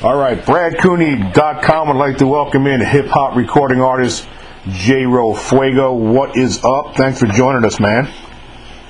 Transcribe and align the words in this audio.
All 0.00 0.16
right, 0.16 0.38
BradCooney.com 0.38 1.88
would 1.88 1.96
like 1.96 2.18
to 2.18 2.26
welcome 2.28 2.68
in 2.68 2.80
hip 2.80 3.06
hop 3.06 3.34
recording 3.34 3.80
artist 3.80 4.28
J 4.68 5.06
Ro 5.06 5.34
Fuego. 5.34 5.92
What 5.92 6.36
is 6.36 6.64
up? 6.64 6.94
Thanks 6.94 7.18
for 7.18 7.26
joining 7.26 7.64
us, 7.64 7.80
man. 7.80 8.04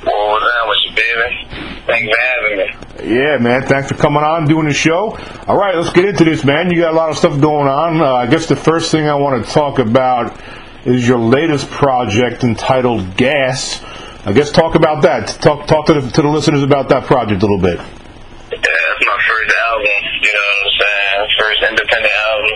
Well, 0.04 0.28
what's 0.28 0.44
up 0.44 0.68
with 0.68 0.78
you, 0.84 0.90
baby? 0.94 1.82
Thanks 1.86 2.14
for 2.14 2.20
having 2.20 2.58
me. 2.58 3.16
Yeah, 3.16 3.38
man. 3.38 3.62
Thanks 3.62 3.88
for 3.88 3.94
coming 3.94 4.22
on, 4.22 4.46
doing 4.46 4.66
the 4.66 4.74
show. 4.74 5.16
All 5.46 5.56
right, 5.56 5.74
let's 5.74 5.94
get 5.94 6.04
into 6.04 6.24
this, 6.24 6.44
man. 6.44 6.70
You 6.70 6.82
got 6.82 6.92
a 6.92 6.96
lot 6.96 7.08
of 7.08 7.16
stuff 7.16 7.40
going 7.40 7.68
on. 7.68 8.02
Uh, 8.02 8.12
I 8.12 8.26
guess 8.26 8.44
the 8.44 8.56
first 8.56 8.90
thing 8.90 9.08
I 9.08 9.14
want 9.14 9.42
to 9.42 9.50
talk 9.50 9.78
about 9.78 10.38
is 10.84 11.08
your 11.08 11.18
latest 11.18 11.70
project 11.70 12.44
entitled 12.44 13.16
Gas. 13.16 13.82
I 14.26 14.32
guess 14.34 14.50
talk 14.52 14.74
about 14.74 15.02
that. 15.04 15.28
Talk 15.40 15.66
talk 15.66 15.86
to 15.86 15.94
the, 15.94 16.02
to 16.02 16.20
the 16.20 16.28
listeners 16.28 16.62
about 16.62 16.90
that 16.90 17.04
project 17.04 17.42
a 17.42 17.46
little 17.46 17.62
bit. 17.62 17.78
Yeah, 17.78 18.58
that's 18.60 19.06
my 19.06 19.18
first 19.24 19.56
album. 19.56 20.04
You 20.20 20.32
know 20.34 20.44
what 20.48 20.60
I'm 20.60 20.72
saying? 20.80 20.98
First 21.38 21.62
independent 21.70 22.14
album. 22.28 22.54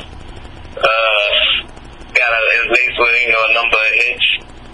Uh, 0.77 1.31
got 2.13 2.33
a, 2.33 2.42
it's 2.53 2.97
with 2.99 3.17
you 3.23 3.31
know 3.33 3.43
a 3.49 3.53
number 3.57 3.79
of 3.79 3.93
hits. 4.07 4.29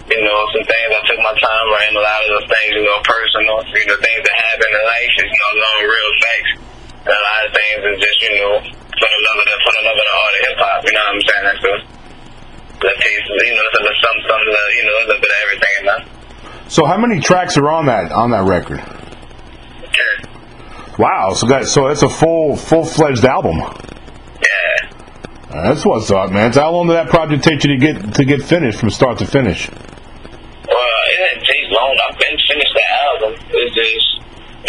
You 0.09 0.19
know, 0.25 0.37
some 0.57 0.65
things 0.65 0.89
I 0.89 1.01
took 1.05 1.21
my 1.21 1.35
time 1.37 1.65
writing. 1.69 1.93
A 1.93 2.01
lot 2.01 2.19
of 2.25 2.29
those 2.33 2.47
things, 2.49 2.71
you 2.73 2.81
know, 2.81 2.97
personal. 3.05 3.61
You 3.61 3.85
know, 3.93 3.97
things 4.01 4.21
that 4.25 4.35
happen 4.35 4.69
in 4.73 4.83
life 4.83 5.13
you 5.21 5.29
know, 5.29 5.51
known 5.53 5.81
real 5.85 6.11
facts. 6.17 6.51
And 7.05 7.13
a 7.13 7.23
lot 7.29 7.41
of 7.45 7.51
things 7.53 7.79
is 7.93 7.97
just 8.01 8.19
you 8.25 8.33
know 8.41 8.53
for 8.59 9.07
the 9.07 9.19
love 9.23 9.37
of 9.39 9.47
the 9.47 9.57
for 9.63 9.71
the 9.77 9.83
love 9.85 9.97
of 9.97 10.05
the 10.05 10.17
art 10.17 10.33
of 10.33 10.41
hip 10.49 10.57
hop. 10.59 10.79
You 10.83 10.93
know 10.97 11.05
what 11.05 11.13
I'm 11.13 11.23
saying? 11.23 11.45
That's 11.45 11.63
the 11.63 11.75
the 12.79 12.93
taste. 12.99 13.27
You 13.29 13.53
know, 13.55 13.63
it's 13.69 13.77
a 13.79 13.93
some 14.01 14.17
some 14.27 14.43
uh, 14.43 14.57
you 14.75 14.83
know 14.83 14.95
a 14.97 15.05
little 15.07 15.21
bit 15.23 15.31
of 15.31 15.39
everything 15.45 15.73
in 15.79 15.85
there. 15.85 16.03
So, 16.69 16.85
how 16.85 16.97
many 16.97 17.19
tracks 17.19 17.57
are 17.57 17.69
on 17.69 17.85
that 17.87 18.11
on 18.11 18.31
that 18.31 18.45
record? 18.45 18.77
Yeah. 18.79 20.29
Wow, 20.97 21.33
so 21.33 21.47
that 21.47 21.67
so 21.67 21.87
that's 21.87 22.03
a 22.03 22.09
full 22.09 22.55
full 22.55 22.85
fledged 22.85 23.25
album. 23.25 23.57
Yeah. 23.57 24.88
That's 25.49 25.83
what's 25.83 26.11
up, 26.11 26.29
man. 26.31 26.53
So 26.53 26.61
how 26.61 26.71
long 26.71 26.87
did 26.87 26.93
that 26.93 27.09
project 27.09 27.43
take 27.43 27.63
you 27.63 27.73
to 27.73 27.77
get 27.77 28.13
to 28.15 28.23
get 28.23 28.43
finished 28.43 28.79
from 28.79 28.91
start 28.91 29.17
to 29.17 29.25
finish? 29.25 29.65
Well, 29.69 31.01
it 31.09 31.17
didn't 31.17 31.45
take 31.49 31.65
long. 31.73 31.97
I've 32.05 32.17
been 32.21 32.37
finished 32.45 32.73
the 32.77 32.85
album. 33.09 33.31
It's 33.49 33.73
just 33.73 34.09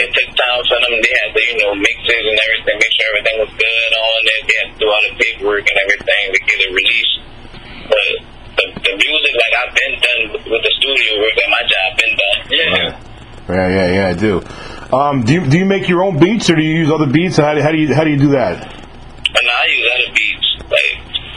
it 0.00 0.08
took 0.08 0.30
time 0.32 0.62
for 0.64 0.80
them. 0.80 0.96
They 1.04 1.12
had 1.20 1.36
to, 1.36 1.42
you 1.44 1.56
know, 1.60 1.74
mix 1.76 1.98
it 2.00 2.24
and 2.24 2.32
everything, 2.32 2.76
make 2.80 2.92
sure 2.96 3.06
everything 3.12 3.36
was 3.44 3.52
good 3.60 3.92
on 3.92 4.20
it. 4.24 4.40
They 4.48 4.56
had 4.56 4.68
to 4.72 4.76
do 4.80 4.86
all 4.88 5.02
the 5.04 5.14
paperwork 5.20 5.64
and 5.68 5.78
everything 5.84 6.24
to 6.32 6.40
get 6.48 6.58
it 6.64 6.70
released. 6.72 7.16
But 7.92 8.08
the, 8.56 8.64
the 8.80 8.92
music, 8.96 9.34
like 9.36 9.54
I've 9.60 9.74
been 9.76 9.94
done 10.00 10.20
with 10.48 10.62
the 10.64 10.72
studio 10.80 11.10
work, 11.20 11.36
and 11.44 11.50
my 11.52 11.64
job 11.68 11.88
been 12.00 12.14
done. 12.16 12.40
Yeah. 12.48 13.10
Yeah, 13.50 13.68
yeah, 13.68 13.88
yeah, 13.92 14.06
I 14.08 14.14
do. 14.14 14.40
Um, 14.96 15.22
do 15.28 15.32
you 15.34 15.44
do 15.44 15.58
you 15.58 15.66
make 15.66 15.88
your 15.88 16.02
own 16.02 16.18
beats 16.18 16.48
or 16.48 16.56
do 16.56 16.62
you 16.62 16.88
use 16.88 16.90
other 16.90 17.06
beats? 17.06 17.36
How 17.36 17.54
do, 17.54 17.60
how 17.60 17.70
do 17.70 17.78
you 17.78 17.94
how 17.94 18.04
do 18.04 18.10
you 18.10 18.18
do 18.18 18.30
that? 18.32 18.64
And 18.64 19.46
I 19.50 19.66
use 19.66 19.86
other 19.92 20.14
beats. 20.14 20.29
Like 20.70 20.90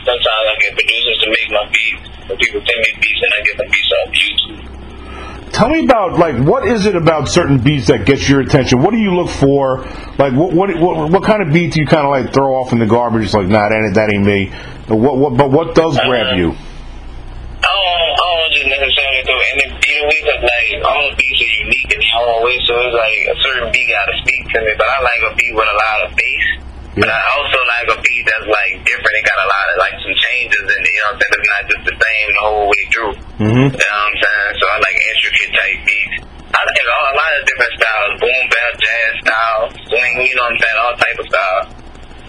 sometimes 0.06 0.46
I 0.48 0.56
get 0.62 0.72
producers 0.78 1.18
to 1.24 1.28
make 1.30 1.50
my 1.52 1.66
beats. 1.74 2.10
When 2.24 2.38
people 2.38 2.62
send 2.64 2.80
me 2.80 2.92
beats, 3.02 3.20
and 3.20 3.32
I 3.36 3.40
get 3.44 3.58
the 3.58 3.68
beats 3.68 3.92
off 4.00 4.10
YouTube. 4.16 5.52
Tell 5.52 5.70
me 5.70 5.84
about 5.84 6.18
like 6.18 6.38
what 6.48 6.66
is 6.68 6.86
it 6.86 6.96
about 6.96 7.28
certain 7.28 7.58
beats 7.60 7.88
that 7.88 8.06
gets 8.06 8.30
your 8.30 8.40
attention? 8.42 8.82
What 8.82 8.92
do 8.92 8.98
you 8.98 9.14
look 9.14 9.30
for? 9.30 9.80
Like 10.18 10.34
what 10.34 10.54
what 10.54 10.74
what, 10.80 11.12
what 11.12 11.24
kind 11.24 11.42
of 11.44 11.54
beat 11.54 11.74
do 11.74 11.82
you 11.82 11.86
kind 11.88 12.06
of 12.06 12.12
like 12.12 12.34
throw 12.34 12.56
off 12.56 12.72
in 12.74 12.80
the 12.80 12.88
garbage? 12.88 13.26
It's 13.26 13.34
like 13.34 13.48
nah, 13.48 13.70
that 13.70 13.76
ain't, 13.76 13.94
that 13.96 14.10
ain't 14.14 14.26
me. 14.26 14.52
What 14.88 15.18
what 15.18 15.38
but 15.38 15.52
what 15.52 15.76
does 15.76 15.98
uh, 15.98 16.06
grab 16.08 16.38
you? 16.38 16.54
I 16.54 17.70
don't, 17.70 18.14
I 18.18 18.26
don't 18.34 18.54
just 18.54 18.68
necessarily 18.68 19.22
do 19.24 19.36
any 19.36 19.66
beat 19.80 20.00
a 20.02 20.08
week 20.08 20.24
'cause, 20.26 20.42
like 20.42 20.84
all 20.84 21.10
the 21.12 21.16
beats 21.16 21.40
are 21.44 21.54
unique 21.64 21.92
in 21.92 22.00
their 22.00 22.18
own 22.24 22.44
way, 22.44 22.58
so 22.66 22.74
it's 22.80 22.96
like 22.96 23.20
a 23.30 23.36
certain 23.44 23.72
beat 23.72 23.88
gotta 23.92 24.16
speak 24.24 24.44
to 24.48 24.60
me. 24.64 24.72
But 24.80 24.88
I 24.88 24.98
like 25.04 25.22
a 25.28 25.36
beat 25.36 25.54
with 25.54 25.68
a 25.70 25.78
lot 25.78 25.98
of 26.08 26.16
bass. 26.16 26.63
But 26.94 27.10
I 27.10 27.22
also 27.34 27.58
like 27.74 27.88
a 27.90 27.98
beat 28.06 28.22
that's 28.22 28.46
like 28.46 28.74
different. 28.86 29.14
It 29.18 29.26
got 29.26 29.40
a 29.42 29.50
lot 29.50 29.66
of 29.74 29.76
like 29.82 29.96
some 29.98 30.14
changes 30.14 30.62
in 30.62 30.78
it. 30.78 30.94
You 30.94 31.02
know 31.02 31.10
what 31.10 31.14
I'm 31.14 31.22
saying? 31.26 31.34
It's 31.34 31.50
not 31.50 31.64
just 31.74 31.84
the 31.90 31.96
same 31.98 32.28
the 32.30 32.44
whole 32.46 32.66
way 32.70 32.84
through. 32.94 33.14
Mm-hmm. 33.42 33.50
You 33.50 33.82
know 33.82 33.98
what 33.98 34.10
I'm 34.14 34.18
saying? 34.22 34.52
So 34.62 34.66
I 34.70 34.76
like 34.78 34.98
intricate 35.02 35.52
type 35.58 35.80
beats. 35.90 36.18
I 36.54 36.60
like 36.62 36.78
all, 36.86 37.06
a 37.10 37.16
lot 37.18 37.32
of 37.34 37.42
different 37.50 37.74
styles: 37.82 38.12
boom 38.22 38.44
bap, 38.46 38.74
jazz 38.78 39.12
style, 39.26 39.62
swing. 39.90 40.16
You 40.22 40.36
know 40.38 40.46
what 40.46 40.54
I'm 40.54 40.62
saying? 40.62 40.78
All 40.86 40.94
type 41.02 41.18
of 41.18 41.28
styles. 41.34 41.66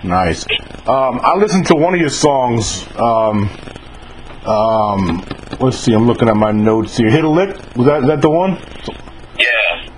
Nice. 0.01 0.41
Um, 0.89 1.15
I 1.21 1.37
listened 1.37 1.67
to 1.69 1.77
one 1.77 1.93
of 1.93 2.01
your 2.01 2.09
songs. 2.09 2.89
Um, 2.97 3.53
um, 4.49 5.25
let's 5.61 5.77
see. 5.77 5.93
I'm 5.93 6.07
looking 6.07 6.29
at 6.29 6.37
my 6.37 6.53
notes 6.53 6.97
here. 6.97 7.11
Hit 7.11 7.25
a 7.25 7.29
lick. 7.29 7.53
Was 7.77 7.85
that 7.85 8.07
that 8.09 8.23
the 8.23 8.31
one? 8.31 8.57
Yeah. 9.37 9.93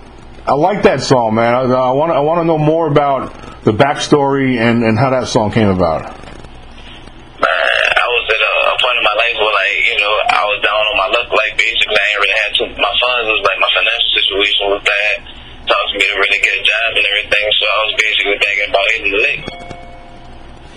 I 0.45 0.53
like 0.53 0.83
that 0.83 0.99
song, 0.99 1.35
man. 1.35 1.55
I 1.55 1.91
want 1.91 2.11
I 2.11 2.19
want 2.19 2.39
to 2.39 2.45
know 2.45 2.57
more 2.57 2.91
about 2.91 3.46
the 3.67 3.75
backstory 3.75 4.55
and, 4.55 4.79
and 4.79 4.95
how 4.95 5.11
that 5.11 5.27
song 5.27 5.51
came 5.51 5.67
about. 5.67 6.07
I 6.07 8.05
was 8.15 8.25
at 8.31 8.39
a, 8.39 8.53
a 8.71 8.75
point 8.79 8.95
in 8.95 9.03
my 9.03 9.17
life 9.19 9.35
where, 9.43 9.55
like, 9.59 9.75
you 9.91 9.99
know, 9.99 10.13
I 10.31 10.43
was 10.47 10.63
down 10.63 10.79
on 10.79 10.95
my 10.95 11.11
luck. 11.11 11.27
Like, 11.35 11.59
basically, 11.59 11.99
I 11.99 12.05
ain't 12.15 12.21
really 12.23 12.39
had 12.47 12.51
too. 12.55 12.71
My 12.79 12.93
funds 12.95 13.27
was 13.27 13.43
like 13.43 13.59
my 13.59 13.67
financial 13.75 14.11
situation 14.15 14.71
was 14.71 14.79
bad. 14.87 15.35
To 15.67 15.75
me 15.99 15.99
to 15.99 16.15
really 16.15 16.39
get 16.39 16.55
a 16.55 16.63
job 16.63 16.95
and 16.95 17.05
everything. 17.11 17.47
So 17.59 17.63
I 17.67 17.79
was 17.83 17.93
basically 17.99 18.39
thinking 18.39 18.67
about 18.71 18.85
hitting 18.95 19.11
the 19.11 19.19
lick. 19.19 19.41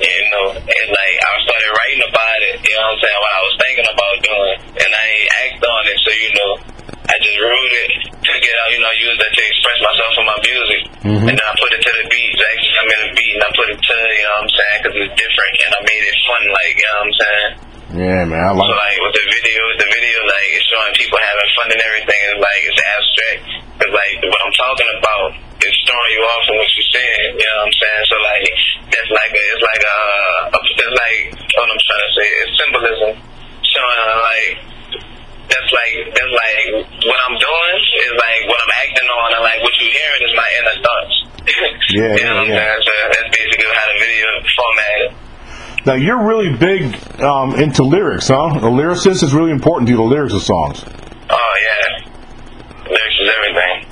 You 0.03 0.23
know, 0.35 0.47
and 0.59 0.89
like 0.91 1.15
I 1.15 1.31
started 1.47 1.71
writing 1.71 2.03
about 2.11 2.41
it. 2.43 2.55
You 2.59 2.75
know 2.75 2.91
what 2.91 2.91
I'm 2.91 2.99
saying? 3.07 3.19
What 3.23 3.31
I 3.31 3.43
was 3.47 3.55
thinking 3.63 3.87
about 3.87 4.15
doing, 4.19 4.59
and 4.83 4.91
I 4.91 5.05
ain't 5.15 5.31
act 5.47 5.63
on 5.63 5.83
it. 5.87 5.99
So 6.03 6.11
you 6.11 6.31
know, 6.35 6.51
just 7.21 7.39
wrote 7.41 7.75
it 7.85 7.91
to 8.11 8.33
get 8.41 8.55
out. 8.65 8.69
You 8.73 8.81
know, 8.81 8.93
use 8.97 9.17
that 9.21 9.33
to 9.33 9.43
express 9.45 9.79
myself 9.85 10.13
in 10.21 10.25
my 10.27 10.39
music, 10.41 10.81
mm-hmm. 11.05 11.27
and 11.29 11.35
then 11.37 11.47
I 11.47 11.55
put 11.57 11.71
it 11.77 11.83
to 11.85 11.93
the 12.01 12.05
beat. 12.09 12.33
Actually, 12.35 12.79
I 12.81 12.85
made 12.89 13.03
a 13.05 13.11
beat 13.15 13.35
and 13.37 13.45
I 13.45 13.51
put 13.55 13.69
it 13.71 13.81
to 13.81 13.97
you 13.97 14.25
know 14.25 14.35
what 14.35 14.43
I'm 14.43 14.51
saying 14.51 14.79
because 14.81 14.97
it's 15.01 15.15
different, 15.17 15.55
and 15.61 15.71
I 15.71 15.81
made 15.85 16.05
it 16.05 16.19
fun. 16.25 16.43
Like 16.51 16.75
you 16.75 16.85
know 16.85 16.97
what 16.97 17.05
I'm 17.05 17.15
saying. 17.21 17.53
Yeah, 17.91 18.23
man. 18.23 18.39
I 18.39 18.51
like. 18.55 18.71
So 18.71 18.71
like. 18.71 18.87
like 18.87 18.99
with 19.03 19.15
the 19.19 19.27
video, 19.35 19.61
the 19.83 19.89
video 19.91 20.19
like 20.31 20.49
it's 20.55 20.67
showing 20.71 20.95
people 20.95 21.19
having 21.19 21.51
fun 21.59 21.69
and 21.75 21.83
everything. 21.83 22.21
It's 22.31 22.39
like 22.39 22.63
it's 22.63 22.81
abstract. 22.81 23.41
It's 23.83 23.95
like 23.95 24.15
what 24.31 24.41
I'm 24.47 24.55
talking 24.55 24.91
about 24.95 25.29
is 25.59 25.75
throwing 25.85 26.13
you 26.15 26.23
off 26.23 26.43
from 26.47 26.57
what 26.57 26.71
you're 26.71 26.93
saying. 26.95 27.27
You 27.35 27.47
know 27.51 27.57
what 27.59 27.67
I'm 27.67 27.77
saying? 27.83 28.03
So 28.07 28.17
like 28.23 28.47
that's 28.95 29.11
like 29.11 29.33
a, 29.35 29.43
it's 29.43 29.65
like 29.67 29.83
a, 29.83 29.99
a 30.55 30.59
it's 30.61 30.97
like 30.97 31.21
what 31.59 31.67
I'm 31.67 31.83
trying 31.83 32.05
to 32.07 32.13
say. 32.15 32.29
It's 32.31 32.53
symbolism 32.63 33.13
showing 33.67 33.99
like 34.23 34.70
that's 35.51 35.71
like 35.75 35.95
that's 36.15 36.35
like 36.35 36.65
what 37.05 37.19
I'm 37.27 37.37
doing 37.37 37.77
is 38.07 38.15
like 38.15 38.43
what 38.47 38.59
I'm 38.63 38.75
acting 38.87 39.09
on 39.11 39.29
and 39.35 39.43
like 39.43 39.61
what 39.67 39.75
you're 39.83 39.91
hearing 39.91 40.23
is 40.23 40.33
my 40.39 40.49
inner 40.63 40.77
thoughts. 40.81 41.15
Yeah, 41.91 42.15
you 42.15 42.23
know 42.23 42.37
what 42.37 42.47
I'm 42.47 42.55
yeah, 42.55 42.71
saying? 42.71 42.83
So 42.87 42.93
that's 43.11 43.31
basically 43.35 43.67
how 43.75 43.87
the 43.91 43.99
video 43.99 44.27
formatted. 44.55 45.11
Now 45.87 45.95
you're 45.95 46.23
really 46.23 46.55
big 46.55 46.95
um, 47.21 47.57
into 47.57 47.83
lyrics, 47.83 48.29
huh? 48.29 48.61
The 48.61 48.71
lyricist 48.71 49.25
is 49.25 49.35
really 49.35 49.51
important 49.51 49.89
to 49.89 49.93
you. 49.93 49.97
The 49.97 50.05
lyrics 50.05 50.35
of 50.35 50.43
songs. 50.43 50.85
Oh 50.87 51.55
yeah. 51.67 52.07
Lyrics 52.87 53.19
is 53.21 53.31
everything. 53.35 53.91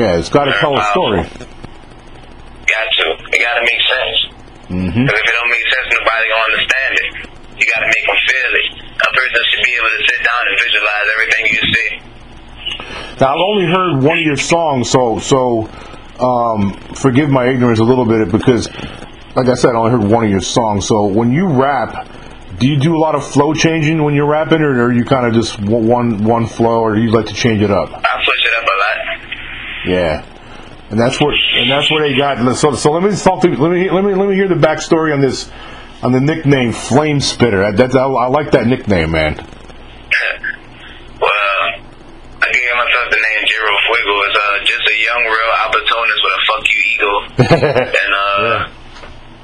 Yeah, 0.00 0.18
it's 0.18 0.30
got 0.30 0.44
to 0.46 0.52
tell 0.58 0.74
a 0.74 0.82
story. 0.90 1.22
Got 1.22 2.86
to. 2.98 3.06
It 3.30 3.38
got 3.38 3.54
to 3.54 3.62
make 3.62 3.82
sense. 3.86 4.18
Mm-hmm. 4.72 5.04
Because 5.04 5.20
if 5.20 5.28
it 5.28 5.34
don't 5.38 5.52
make 5.52 5.68
sense, 5.70 5.88
nobody 5.92 6.24
gonna 6.32 6.48
understand 6.50 6.92
it. 6.98 7.10
You 7.60 7.64
got 7.70 7.80
to 7.84 7.88
make 7.92 8.06
them 8.08 8.18
feel 8.26 8.52
it. 8.58 8.83
A 9.04 9.12
person 9.12 9.40
should 9.50 9.64
be 9.64 9.74
able 9.76 9.92
to 9.92 10.02
sit 10.08 10.20
down 10.24 10.42
and 10.48 10.56
visualize 10.64 11.06
everything 11.14 11.44
you 11.52 11.62
see. 11.74 11.90
Now 13.20 13.34
I've 13.34 13.40
only 13.40 13.66
heard 13.66 14.02
one 14.02 14.18
of 14.18 14.24
your 14.24 14.36
songs, 14.36 14.90
so 14.90 15.18
so 15.18 15.68
um, 16.18 16.72
forgive 16.94 17.28
my 17.30 17.46
ignorance 17.48 17.78
a 17.78 17.84
little 17.84 18.06
bit 18.06 18.30
because, 18.32 18.68
like 19.36 19.48
I 19.48 19.54
said, 19.54 19.70
I 19.70 19.78
only 19.78 19.90
heard 19.92 20.10
one 20.10 20.24
of 20.24 20.30
your 20.30 20.40
songs. 20.40 20.86
So 20.86 21.06
when 21.06 21.32
you 21.32 21.46
rap, 21.46 22.08
do 22.58 22.66
you 22.68 22.78
do 22.78 22.96
a 22.96 22.98
lot 22.98 23.14
of 23.14 23.26
flow 23.26 23.52
changing 23.52 24.02
when 24.02 24.14
you're 24.14 24.26
rapping, 24.26 24.62
or 24.62 24.84
are 24.84 24.92
you 24.92 25.04
kind 25.04 25.26
of 25.26 25.34
just 25.34 25.60
one- 25.60 26.24
one 26.24 26.46
flow, 26.46 26.80
or 26.80 26.94
do 26.94 27.02
you 27.02 27.10
like 27.10 27.26
to 27.26 27.34
change 27.34 27.62
it 27.62 27.70
up? 27.70 27.92
I 27.92 28.24
switch 28.24 28.46
it 28.46 28.52
up 28.58 28.64
a 28.64 28.76
lot. 28.78 29.18
Yeah, 29.86 30.24
and 30.90 30.98
that's 30.98 31.20
what 31.20 31.34
and 31.56 31.70
that's 31.70 31.90
where 31.90 32.00
they 32.08 32.16
got. 32.16 32.56
So 32.56 32.74
so 32.74 32.92
let 32.92 33.02
me 33.02 33.16
talk 33.16 33.42
to 33.42 33.48
let 33.48 33.70
me 33.70 33.90
let 33.90 34.04
me 34.04 34.14
let 34.14 34.28
me 34.28 34.34
hear 34.34 34.48
the 34.48 34.54
backstory 34.54 35.12
on 35.12 35.20
this 35.20 35.50
on 36.04 36.12
the 36.12 36.20
nickname 36.20 36.76
Flame 36.76 37.18
Spitter. 37.18 37.64
That, 37.64 37.80
that's 37.80 37.96
I, 37.96 38.04
I 38.04 38.28
like 38.28 38.52
that 38.52 38.68
nickname, 38.68 39.16
man. 39.16 39.40
well, 41.16 41.58
I 42.44 42.48
gave 42.52 42.72
myself 42.76 43.08
the 43.08 43.16
name 43.24 43.40
Jayro 43.48 43.72
Fuego. 43.88 44.14
It's 44.28 44.36
uh, 44.36 44.60
just 44.68 44.84
a 44.84 44.96
young, 45.00 45.24
real 45.24 45.52
opportunist 45.64 46.20
with 46.20 46.36
a 46.36 46.42
fuck 46.44 46.64
you 46.68 46.80
ego. 46.92 47.12
and 48.04 48.12
uh, 48.12 48.68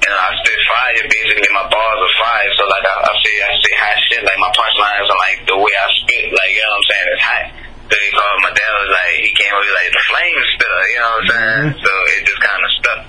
and 0.05 0.12
I 0.12 0.29
spit 0.37 0.61
fire. 0.69 1.09
Basically, 1.09 1.49
my 1.57 1.65
bars 1.65 2.01
are 2.05 2.15
fire. 2.21 2.53
So 2.61 2.69
like 2.69 2.85
I, 2.85 2.95
I 3.09 3.13
say, 3.25 3.35
I 3.41 3.51
say 3.56 3.75
hot 3.81 3.97
shit. 4.13 4.21
Like 4.21 4.37
my 4.37 4.53
punchlines 4.53 5.09
are 5.09 5.21
like 5.33 5.41
the 5.49 5.56
way 5.56 5.73
I 5.73 5.89
spit. 6.05 6.29
Like 6.29 6.53
you 6.53 6.61
know 6.61 6.77
what 6.77 6.85
I'm 6.85 6.89
saying? 6.93 7.09
It's 7.09 7.25
hot. 7.25 7.45
So 7.89 7.97
he 7.97 8.09
called 8.13 8.39
my 8.45 8.53
dad 8.53 8.73
was 8.85 8.93
like 8.93 9.17
he 9.25 9.33
came 9.33 9.51
over 9.56 9.73
like 9.81 9.91
the 9.97 10.05
flame 10.13 10.41
spitter. 10.53 10.85
You 10.93 11.01
know 11.01 11.09
what 11.09 11.25
I'm 11.25 11.33
saying? 11.33 11.65
So 11.81 11.93
it 12.13 12.21
just 12.29 12.43
kind 12.45 12.61
of 12.61 12.71
stuck. 12.77 13.01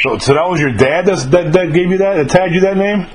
So, 0.00 0.18
so 0.18 0.34
that 0.34 0.48
was 0.48 0.60
your 0.60 0.72
dad 0.72 1.06
that's, 1.06 1.26
that 1.26 1.52
that 1.52 1.72
gave 1.72 1.90
you 1.90 1.98
that, 1.98 2.14
that 2.14 2.30
tagged 2.30 2.54
you 2.54 2.60
that 2.62 2.76
name. 2.76 3.06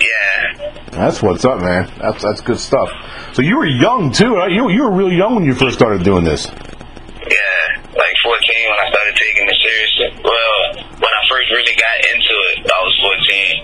Yeah. 0.00 0.72
That's 0.90 1.22
what's 1.22 1.44
up, 1.44 1.60
man. 1.60 1.90
That's 1.98 2.22
that's 2.22 2.40
good 2.40 2.58
stuff. 2.58 2.90
So 3.34 3.42
you 3.42 3.56
were 3.56 3.66
young 3.66 4.10
too. 4.10 4.34
Right? 4.34 4.50
You 4.50 4.70
you 4.70 4.82
were 4.82 4.90
real 4.90 5.12
young 5.12 5.34
when 5.36 5.44
you 5.44 5.54
first 5.54 5.76
started 5.76 6.02
doing 6.02 6.24
this. 6.24 6.46
Yeah, 6.48 7.62
like 7.92 8.16
14 8.24 8.34
when 8.72 8.80
I 8.82 8.86
started 8.88 9.14
taking 9.14 9.44
it 9.46 9.58
seriously. 9.62 10.08
Well, 10.24 10.58
when 10.96 11.12
I 11.12 11.22
first 11.28 11.46
really 11.52 11.76
got 11.76 11.96
into 12.08 12.34
it, 12.50 12.56
I 12.66 12.78
was 12.82 12.94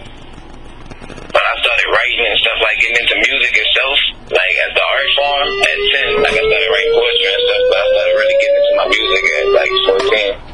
14. 0.07 0.15
But 1.35 1.43
I 1.43 1.55
started 1.59 1.89
writing 1.91 2.23
and 2.29 2.39
stuff, 2.39 2.59
like 2.63 2.79
getting 2.79 2.99
into 3.03 3.17
music 3.19 3.53
itself, 3.59 3.99
like 4.31 4.55
as 4.69 4.71
the 4.79 4.85
art 4.85 5.11
form 5.19 5.49
at 5.65 5.79
10. 6.07 6.23
Like 6.23 6.37
I 6.39 6.45
started 6.45 6.71
writing 6.71 6.95
poetry 6.95 7.31
and 7.35 7.43
stuff, 7.43 7.63
but 7.67 7.79
I 7.83 7.87
started 7.91 8.15
really 8.15 8.39
getting 8.39 8.59
into 8.63 8.75
my 8.79 8.87
music 8.95 9.23
at 9.35 9.47
like 9.59 9.75
14. 10.47 10.54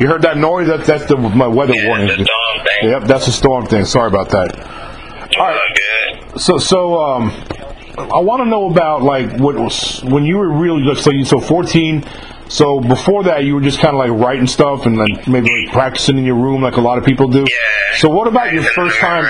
You 0.00 0.08
heard 0.08 0.22
that 0.22 0.36
noise? 0.36 0.66
That's 0.66 0.86
that's 0.86 1.06
the 1.06 1.16
my 1.16 1.46
weather 1.46 1.74
Yeah, 1.74 1.88
warning. 1.88 2.08
the 2.08 2.14
storm 2.14 2.66
thing. 2.66 2.90
Yep, 2.90 3.02
that's 3.04 3.26
the 3.26 3.32
storm 3.32 3.66
thing. 3.66 3.84
Sorry 3.84 4.08
about 4.08 4.28
that. 4.30 4.58
All 5.38 5.46
right. 5.46 5.60
Good. 5.74 6.40
So 6.40 6.58
so 6.58 6.98
um, 7.00 7.30
I 7.96 8.18
want 8.20 8.42
to 8.42 8.46
know 8.48 8.70
about 8.70 9.02
like 9.02 9.38
what 9.38 9.54
was 9.56 10.02
when 10.04 10.24
you 10.24 10.36
were 10.38 10.50
really 10.50 10.94
so 10.96 11.10
you 11.12 11.24
so 11.24 11.40
14. 11.40 12.04
So 12.48 12.78
before 12.80 13.24
that, 13.24 13.44
you 13.44 13.54
were 13.54 13.60
just 13.62 13.78
kind 13.80 13.94
of 13.96 13.98
like 13.98 14.10
writing 14.10 14.46
stuff 14.46 14.84
and 14.84 14.98
then 14.98 15.22
maybe 15.32 15.48
like 15.48 15.72
practicing 15.72 16.18
in 16.18 16.24
your 16.24 16.36
room 16.36 16.60
like 16.62 16.76
a 16.76 16.80
lot 16.80 16.98
of 16.98 17.04
people 17.04 17.28
do. 17.28 17.40
Yeah. 17.40 17.96
So 17.96 18.08
what 18.10 18.26
about 18.28 18.52
your 18.52 18.62
first 18.62 18.98
time? 18.98 19.24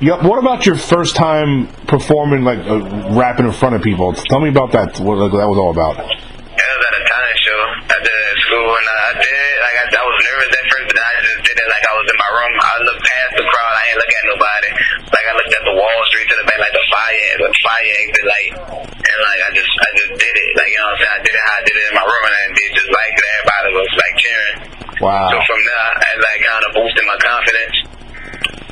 Yep. 0.00 0.22
What 0.22 0.38
about 0.38 0.64
your 0.64 0.76
first 0.76 1.16
time 1.16 1.66
performing 1.90 2.44
like 2.44 2.60
uh, 2.60 2.78
rapping 3.18 3.46
in 3.46 3.52
front 3.52 3.74
of 3.74 3.82
people? 3.82 4.12
Tell 4.14 4.38
me 4.40 4.48
about 4.50 4.70
that. 4.72 5.00
What 5.00 5.18
like, 5.18 5.32
that 5.32 5.48
was 5.48 5.58
all 5.58 5.72
about. 5.74 5.98
It 5.98 6.06
was 6.06 6.84
at 6.86 6.94
a 6.94 7.02
talent 7.02 7.38
show 7.42 7.58
I 7.90 7.98
did 7.98 8.14
at 8.30 8.38
school, 8.46 8.70
and 8.70 8.86
uh, 8.86 9.08
I 9.10 9.12
did 9.18 9.34
it, 9.34 9.56
like 9.58 9.76
I, 9.82 9.84
I 9.98 10.02
was 10.06 10.16
nervous 10.22 10.50
at 10.54 10.64
first, 10.70 10.84
but 10.86 10.94
then 10.94 11.06
I 11.06 11.14
just 11.18 11.40
did 11.42 11.56
it 11.58 11.68
like 11.74 11.84
I 11.90 11.94
was 11.98 12.06
in 12.06 12.18
my 12.22 12.30
room. 12.38 12.54
I 12.62 12.74
looked 12.86 13.02
past 13.02 13.30
the 13.42 13.46
crowd, 13.50 13.74
I 13.74 13.82
ain't 13.90 13.98
look 13.98 14.12
at 14.14 14.24
nobody. 14.30 14.70
Like 15.10 15.26
I 15.26 15.32
looked 15.34 15.54
at 15.58 15.64
the 15.66 15.74
wall 15.88 16.04
straight 16.12 16.28
to 16.28 16.36
the 16.40 16.46
back, 16.48 16.60
like 16.60 16.74
the 16.76 16.86
fire, 16.92 17.32
the 17.40 17.50
fire 17.64 17.92
exit 18.04 18.24
light, 18.28 18.52
and 18.92 19.18
like 19.24 19.40
I 19.44 19.50
just, 19.56 19.72
I 19.80 19.88
just 19.96 20.12
did 20.20 20.34
it. 20.36 20.50
Like 20.58 20.68
you 20.68 20.78
know 20.78 20.88
what 20.92 20.96
I'm 20.96 21.00
saying? 21.00 21.16
I 21.16 21.20
did 21.24 21.34
it 21.34 21.42
how 21.48 21.56
I 21.56 21.62
did 21.64 21.76
it 21.76 21.86
in 21.88 21.94
my 21.96 22.04
room, 22.06 22.24
and 22.28 22.34
I 22.36 22.44
did 22.52 22.70
just 22.76 22.90
like 22.92 23.14
it. 23.16 23.26
Everybody 23.28 23.70
was 23.78 23.90
like 23.96 24.14
cheering. 24.20 24.58
Wow. 24.98 25.30
So 25.30 25.36
from 25.46 25.60
there, 25.62 25.88
I 26.04 26.10
like 26.18 26.40
kind 26.42 26.64
of 26.66 26.70
boosted 26.74 27.04
my 27.06 27.18
confidence. 27.22 27.76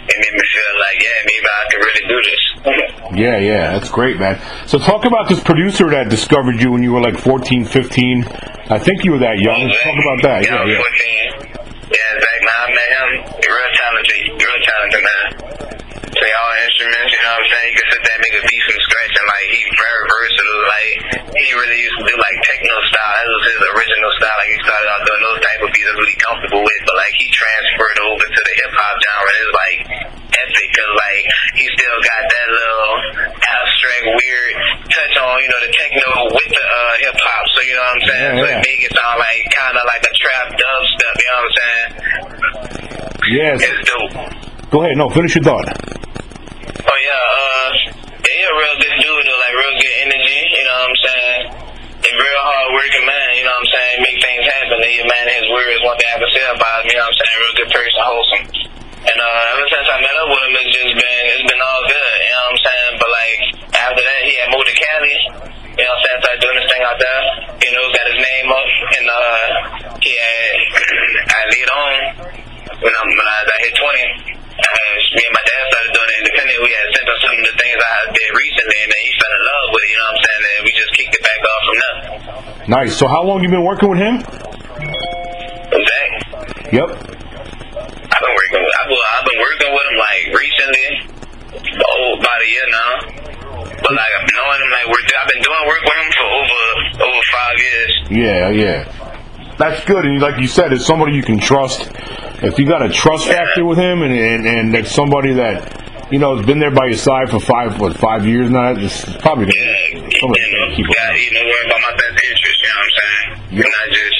It 0.06 0.14
made 0.22 0.34
me 0.38 0.44
feel 0.54 0.72
like, 0.86 0.98
yeah, 1.02 1.18
maybe 1.26 1.46
I 1.50 1.62
could 1.66 1.82
really 1.82 2.06
do 2.06 2.18
this. 2.22 2.42
Yeah, 3.18 3.38
yeah, 3.38 3.72
that's 3.74 3.90
great, 3.90 4.18
man. 4.18 4.38
So 4.66 4.78
talk 4.78 5.04
about 5.04 5.28
this 5.28 5.42
producer 5.42 5.90
that 5.90 6.08
discovered 6.10 6.62
you 6.62 6.70
when 6.70 6.82
you 6.82 6.92
were 6.92 7.00
like 7.00 7.18
14, 7.18 7.64
15. 7.64 8.24
I 8.70 8.78
think 8.78 9.02
you 9.04 9.12
were 9.12 9.18
that 9.18 9.38
young. 9.38 9.66
Let's 9.66 9.82
talk 9.82 9.98
about 9.98 10.22
that. 10.22 10.38
Yeah, 10.46 10.62
Yeah, 10.62 10.78
yeah. 10.78 11.50
14. 11.50 11.56
Yeah, 11.90 12.22
Zach, 12.22 12.40
nah, 12.42 12.66
I 12.66 12.70
met 12.70 12.90
him. 12.94 13.08
Real 13.34 13.70
talented, 13.74 14.20
real 14.38 14.58
talented 14.62 15.02
man. 15.06 15.45
Play 16.26 16.42
all 16.42 16.58
instruments, 16.58 17.10
you 17.14 17.22
know 17.22 17.38
what 17.38 17.46
I'm 17.46 17.50
saying? 17.54 17.66
He 17.70 17.74
could 17.78 17.86
sit 17.94 18.02
there 18.02 18.16
and 18.18 18.24
make 18.26 18.34
a 18.34 18.42
beat 18.50 18.62
from 18.66 18.78
scratch, 18.82 19.14
and 19.14 19.26
like 19.30 19.46
he's 19.46 19.70
very 19.78 20.02
versatile. 20.10 20.62
Like 20.66 20.94
he 21.38 21.46
really 21.54 21.80
used 21.86 21.98
to 22.02 22.04
do 22.10 22.14
like 22.18 22.36
techno 22.42 22.76
style. 22.82 23.14
That 23.14 23.30
was 23.30 23.44
his 23.46 23.62
original 23.62 24.10
style. 24.18 24.34
Like 24.42 24.50
he 24.50 24.58
started 24.66 24.88
out 24.90 25.02
doing 25.06 25.22
those 25.22 25.38
type 25.46 25.60
of 25.62 25.70
beats 25.70 25.86
that's 25.86 26.00
really 26.02 26.18
comfortable 26.18 26.62
with, 26.66 26.82
but 26.82 26.98
like 26.98 27.14
he 27.14 27.30
transferred 27.30 27.98
over 28.10 28.26
to 28.26 28.40
the 28.42 28.54
hip 28.58 28.72
hop 28.74 28.94
genre. 29.06 29.30
It's 29.38 29.54
like 29.54 29.78
epic, 30.34 30.68
cause 30.74 30.92
like 30.98 31.24
he 31.62 31.64
still 31.78 31.98
got 32.02 32.22
that 32.26 32.48
little 32.50 32.94
abstract, 33.30 34.06
weird 34.18 34.50
touch 34.98 35.14
on, 35.22 35.34
you 35.38 35.46
know, 35.46 35.60
the 35.62 35.72
techno 35.78 36.10
with 36.26 36.50
the 36.50 36.64
uh, 36.66 36.92
hip 37.06 37.18
hop. 37.22 37.44
So 37.54 37.58
you 37.62 37.74
know 37.78 37.86
what 37.86 37.94
I'm 37.94 38.02
saying? 38.02 38.34
Yeah, 38.34 38.42
so 38.42 38.46
yeah. 38.50 38.58
it 38.58 38.66
make 38.66 38.82
it 38.82 38.92
sound 38.98 39.16
like 39.22 39.42
kind 39.54 39.78
of 39.78 39.84
like 39.86 40.02
a 40.02 40.14
trap 40.18 40.46
dubstep. 40.58 41.14
You 41.22 41.28
know 41.30 41.38
what 41.38 41.46
I'm 41.46 41.54
saying? 41.54 41.90
Yes. 43.30 43.56
It's 43.62 43.82
dope. 43.86 44.46
Go 44.74 44.82
ahead. 44.82 44.98
No, 44.98 45.06
finish 45.14 45.38
your 45.38 45.46
thought. 45.46 45.85
He 55.36 55.44
a 55.44 55.52
man 55.52 55.52
of 55.52 55.52
his 55.52 55.52
word 55.52 55.68
is 55.76 55.82
one 55.84 55.96
thing 56.00 56.08
I 56.08 56.16
can 56.16 56.32
say 56.32 56.44
about 56.48 56.80
him. 56.80 56.88
You 56.88 56.96
know 56.96 57.04
what 57.04 57.12
I'm 57.12 57.20
saying? 57.20 57.36
Real 57.36 57.56
good 57.60 57.70
person, 57.76 58.00
wholesome. 58.00 58.44
And 59.04 59.18
uh, 59.20 59.52
ever 59.52 59.64
since 59.68 59.86
I 59.92 59.96
met 60.00 60.16
up 60.16 60.28
with 60.32 60.42
him, 60.48 60.54
it's 60.64 60.72
just 60.72 60.92
been 60.96 61.24
it's 61.36 61.44
been 61.44 61.60
all 61.60 61.82
good. 61.84 62.16
You 62.24 62.32
know 62.32 62.40
what 62.40 62.52
I'm 62.56 62.60
saying? 62.64 62.92
But 62.96 63.10
like 63.12 63.40
after 63.76 64.00
that, 64.00 64.20
he 64.24 64.32
had 64.40 64.48
moved 64.48 64.68
to 64.72 64.76
Cali. 64.80 65.16
You 65.76 65.84
know 65.84 65.92
what 65.92 65.92
I'm 65.92 66.00
saying? 66.08 66.18
Started 66.24 66.40
doing 66.40 66.56
this 66.56 66.68
thing 66.72 66.82
out 66.88 66.96
there. 66.96 67.20
You 67.60 67.70
know, 67.76 67.82
got 67.92 68.06
his 68.08 68.20
name 68.24 68.48
up, 68.48 68.68
and 68.96 69.06
uh, 69.12 69.44
he 70.00 70.12
had 70.16 70.52
I 71.36 71.40
lead 71.52 71.68
on 71.68 71.92
when 72.80 72.92
I 72.96 73.00
when 73.04 73.26
I, 73.28 73.36
I 73.44 73.56
hit 73.60 73.76
20. 73.76 74.40
Uh, 74.56 74.96
me 75.12 75.20
and 75.20 75.34
my 75.36 75.44
dad 75.44 75.62
started 75.68 75.92
doing 75.92 76.08
it 76.08 76.16
independent. 76.24 76.56
We 76.64 76.72
had 76.72 76.88
sent 76.96 77.04
him 77.12 77.18
some 77.20 77.36
of 77.36 77.44
the 77.44 77.54
things 77.60 77.76
I 77.76 77.96
did 78.08 78.30
recently, 78.32 78.78
and 78.80 78.88
then 78.88 79.00
he 79.04 79.10
fell 79.20 79.32
in 79.36 79.42
love 79.44 79.66
with 79.76 79.82
it. 79.84 79.90
You 79.92 79.98
know 80.00 80.08
what 80.08 80.16
I'm 80.16 80.24
saying? 80.24 80.42
And 80.48 80.62
we 80.64 80.70
just 80.72 80.92
kicked 80.96 81.12
it 81.12 81.22
back 81.28 81.40
off 81.44 81.62
from 81.68 81.76
there. 81.76 81.96
Nice. 82.80 82.92
So 82.96 83.04
how 83.04 83.20
long 83.20 83.44
you 83.44 83.52
been 83.52 83.68
working 83.68 83.92
with 83.92 84.00
him? 84.00 84.24
Yep. 86.72 86.88
I've 86.90 88.22
been 88.22 88.34
working. 88.34 88.62
With, 88.64 88.74
I've, 88.80 88.90
I've 88.90 89.26
been 89.26 89.38
working 89.38 89.70
with 89.70 89.86
him 89.86 89.96
like 90.02 90.22
recently, 90.34 90.88
oh, 91.78 92.18
about 92.18 92.40
a 92.42 92.48
year 92.48 92.66
now. 92.70 92.92
But 93.86 93.92
like 93.94 94.12
I've 94.18 94.26
known 94.34 94.58
him, 94.62 94.70
like 94.74 94.86
we're, 94.90 95.04
I've 95.22 95.30
been 95.30 95.42
doing 95.42 95.62
work 95.68 95.82
with 95.82 95.94
him 95.94 96.10
for 96.16 96.26
over 96.26 96.62
over 97.06 97.20
five 97.30 97.56
years. 97.58 97.92
Yeah, 98.10 98.50
yeah. 98.50 99.54
That's 99.58 99.84
good. 99.84 100.04
And 100.04 100.20
like 100.20 100.40
you 100.40 100.48
said, 100.48 100.72
it's 100.72 100.84
somebody 100.84 101.14
you 101.14 101.22
can 101.22 101.38
trust. 101.38 101.88
If 102.42 102.58
you 102.58 102.66
got 102.66 102.82
a 102.82 102.88
trust 102.88 103.28
factor 103.28 103.64
with 103.64 103.78
him, 103.78 104.02
and 104.02 104.12
and, 104.12 104.46
and 104.46 104.74
it's 104.74 104.90
somebody 104.90 105.34
that 105.34 106.10
you 106.10 106.18
know 106.18 106.36
has 106.36 106.44
been 106.46 106.58
there 106.58 106.70
by 106.70 106.86
your 106.86 106.98
side 106.98 107.30
for 107.30 107.38
five 107.40 107.78
what 107.80 107.96
five 107.96 108.26
years 108.26 108.50
now, 108.50 108.72
it's 108.72 109.04
probably 109.22 109.46
Yeah, 109.54 110.10
somebody 110.18 110.40
you 110.42 110.52
know, 110.52 110.76
keep 110.76 110.86
got, 110.86 111.14
you 111.14 111.30
know, 111.32 111.44
worry 111.46 111.66
about 111.66 111.80
my 111.80 111.94
best 111.94 112.24
interest. 112.26 112.58
You 112.60 112.68
know 112.68 112.74
what 112.74 112.84
I'm 112.84 112.96
saying? 112.98 113.26
Yep. 113.30 113.64
You're 113.64 113.72
not 113.72 113.88
just 113.94 114.15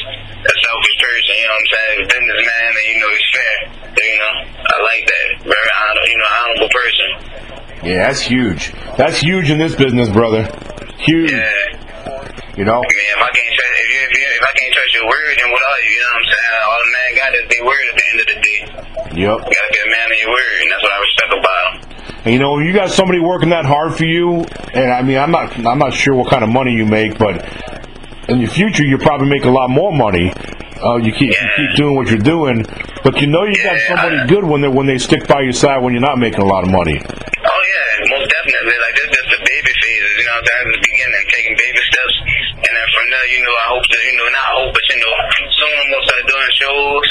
selfish 1.07 1.27
person. 1.27 1.35
You 1.37 1.47
know 1.47 1.55
what 1.55 1.63
I'm 1.63 1.71
saying? 1.77 1.99
Businessman, 2.09 2.67
and 2.67 2.87
you 2.87 2.97
know 3.01 3.11
he's 3.11 3.29
fair. 3.33 3.57
You 3.97 4.19
know, 4.19 4.33
I 4.67 4.77
like 4.83 5.05
that. 5.07 5.27
Very 5.45 5.71
honor, 5.81 6.05
you 6.07 6.19
know, 6.19 6.29
honorable 6.37 6.71
person. 6.71 7.09
Yeah, 7.85 8.07
that's 8.09 8.21
huge. 8.21 8.73
That's 8.97 9.19
huge 9.19 9.51
in 9.51 9.59
this 9.59 9.75
business, 9.75 10.09
brother. 10.11 10.49
Huge. 10.99 11.33
Yeah. 11.33 12.57
You 12.57 12.65
know. 12.65 12.81
I 12.81 12.89
mean, 12.89 13.11
if 13.13 13.21
I 13.21 13.31
can't 13.37 13.53
trust, 13.53 13.73
if 13.77 13.89
you, 13.93 14.01
if, 14.01 14.11
you, 14.17 14.25
if 14.33 14.43
I 14.43 14.53
can't 14.57 14.73
trust 14.73 14.93
your 14.95 15.07
word, 15.07 15.33
then 15.37 15.51
what 15.53 15.61
are 15.61 15.81
you? 15.85 15.91
You 15.93 16.01
know 16.01 16.09
what 16.09 16.17
I'm 16.17 16.29
saying? 16.33 16.53
All 16.67 16.79
the 16.81 16.91
man 16.97 17.11
got 17.17 17.31
is 17.37 17.47
their 17.53 17.65
word 17.67 17.85
at 17.85 17.95
the 17.97 18.05
end 18.09 18.19
of 18.21 18.27
the 18.27 18.39
day. 18.41 18.61
Yep. 19.17 19.39
You 19.45 19.53
gotta 19.53 19.73
be 19.73 19.81
a 19.85 19.91
man 19.93 20.07
of 20.09 20.19
your 20.19 20.31
word, 20.33 20.57
and 20.61 20.69
that's 20.73 20.83
what 20.83 20.93
I 20.93 21.01
respect 21.05 21.31
about 21.37 21.63
him. 21.67 21.75
And 22.25 22.33
you 22.33 22.41
know, 22.41 22.59
you 22.59 22.73
got 22.73 22.91
somebody 22.91 23.21
working 23.21 23.51
that 23.51 23.67
hard 23.67 23.95
for 23.95 24.05
you, 24.05 24.45
and 24.73 24.91
I 24.91 25.03
mean, 25.03 25.19
I'm 25.19 25.31
not, 25.31 25.55
I'm 25.65 25.79
not 25.79 25.93
sure 25.93 26.15
what 26.15 26.31
kind 26.31 26.43
of 26.43 26.49
money 26.49 26.73
you 26.73 26.87
make, 26.87 27.19
but 27.19 27.45
in 28.29 28.41
the 28.41 28.49
future, 28.49 28.83
you'll 28.83 28.99
probably 28.99 29.29
make 29.29 29.45
a 29.45 29.51
lot 29.51 29.69
more 29.71 29.93
money. 29.93 30.33
Uh, 30.83 30.97
you 30.97 31.13
keep, 31.13 31.33
you 31.33 31.49
keep 31.57 31.73
doing 31.77 31.95
what 31.97 32.09
you're 32.09 32.19
doing, 32.21 32.65
but 33.03 33.21
you 33.21 33.27
know 33.27 33.45
you 33.45 33.57
got 33.63 33.79
somebody 33.89 34.17
I- 34.17 34.27
good 34.27 34.45
when 34.45 34.61
they 34.61 34.69
when 34.69 34.87
they 34.87 34.99
stick 34.99 35.27
by 35.27 35.41
your 35.41 35.53
side 35.57 35.83
when 35.83 35.93
you're 35.93 36.05
not 36.05 36.19
making 36.19 36.41
a 36.41 36.49
lot 36.49 36.65
of 36.65 36.71
money. 36.71 37.01
Oh 37.01 37.63
yeah, 37.73 38.13
most 38.13 38.29
definitely. 38.29 38.77
Like 38.77 38.95
this 39.01 39.09
just 39.17 39.29
the 39.33 39.41
baby 39.41 39.73
phases, 39.73 40.13
you 40.21 40.27
know, 40.29 40.39
that's 40.45 40.69
the 40.77 40.81
beginning, 40.85 41.25
taking 41.33 41.55
baby 41.57 41.81
steps, 41.89 42.15
and 42.61 42.73
then 42.77 42.87
from 42.93 43.07
there, 43.09 43.27
you 43.33 43.41
know, 43.41 43.55
I 43.57 43.67
hope 43.73 43.85
to, 43.89 43.99
you 44.05 44.15
know, 44.21 44.27
not 44.37 44.47
hope, 44.61 44.71
but 44.77 44.85
you 44.93 44.99
know, 45.01 45.15
soon 45.57 45.73
I'm 45.81 45.89
gonna 45.91 46.07
start 46.07 46.25
doing 46.29 46.51
shows 46.61 47.09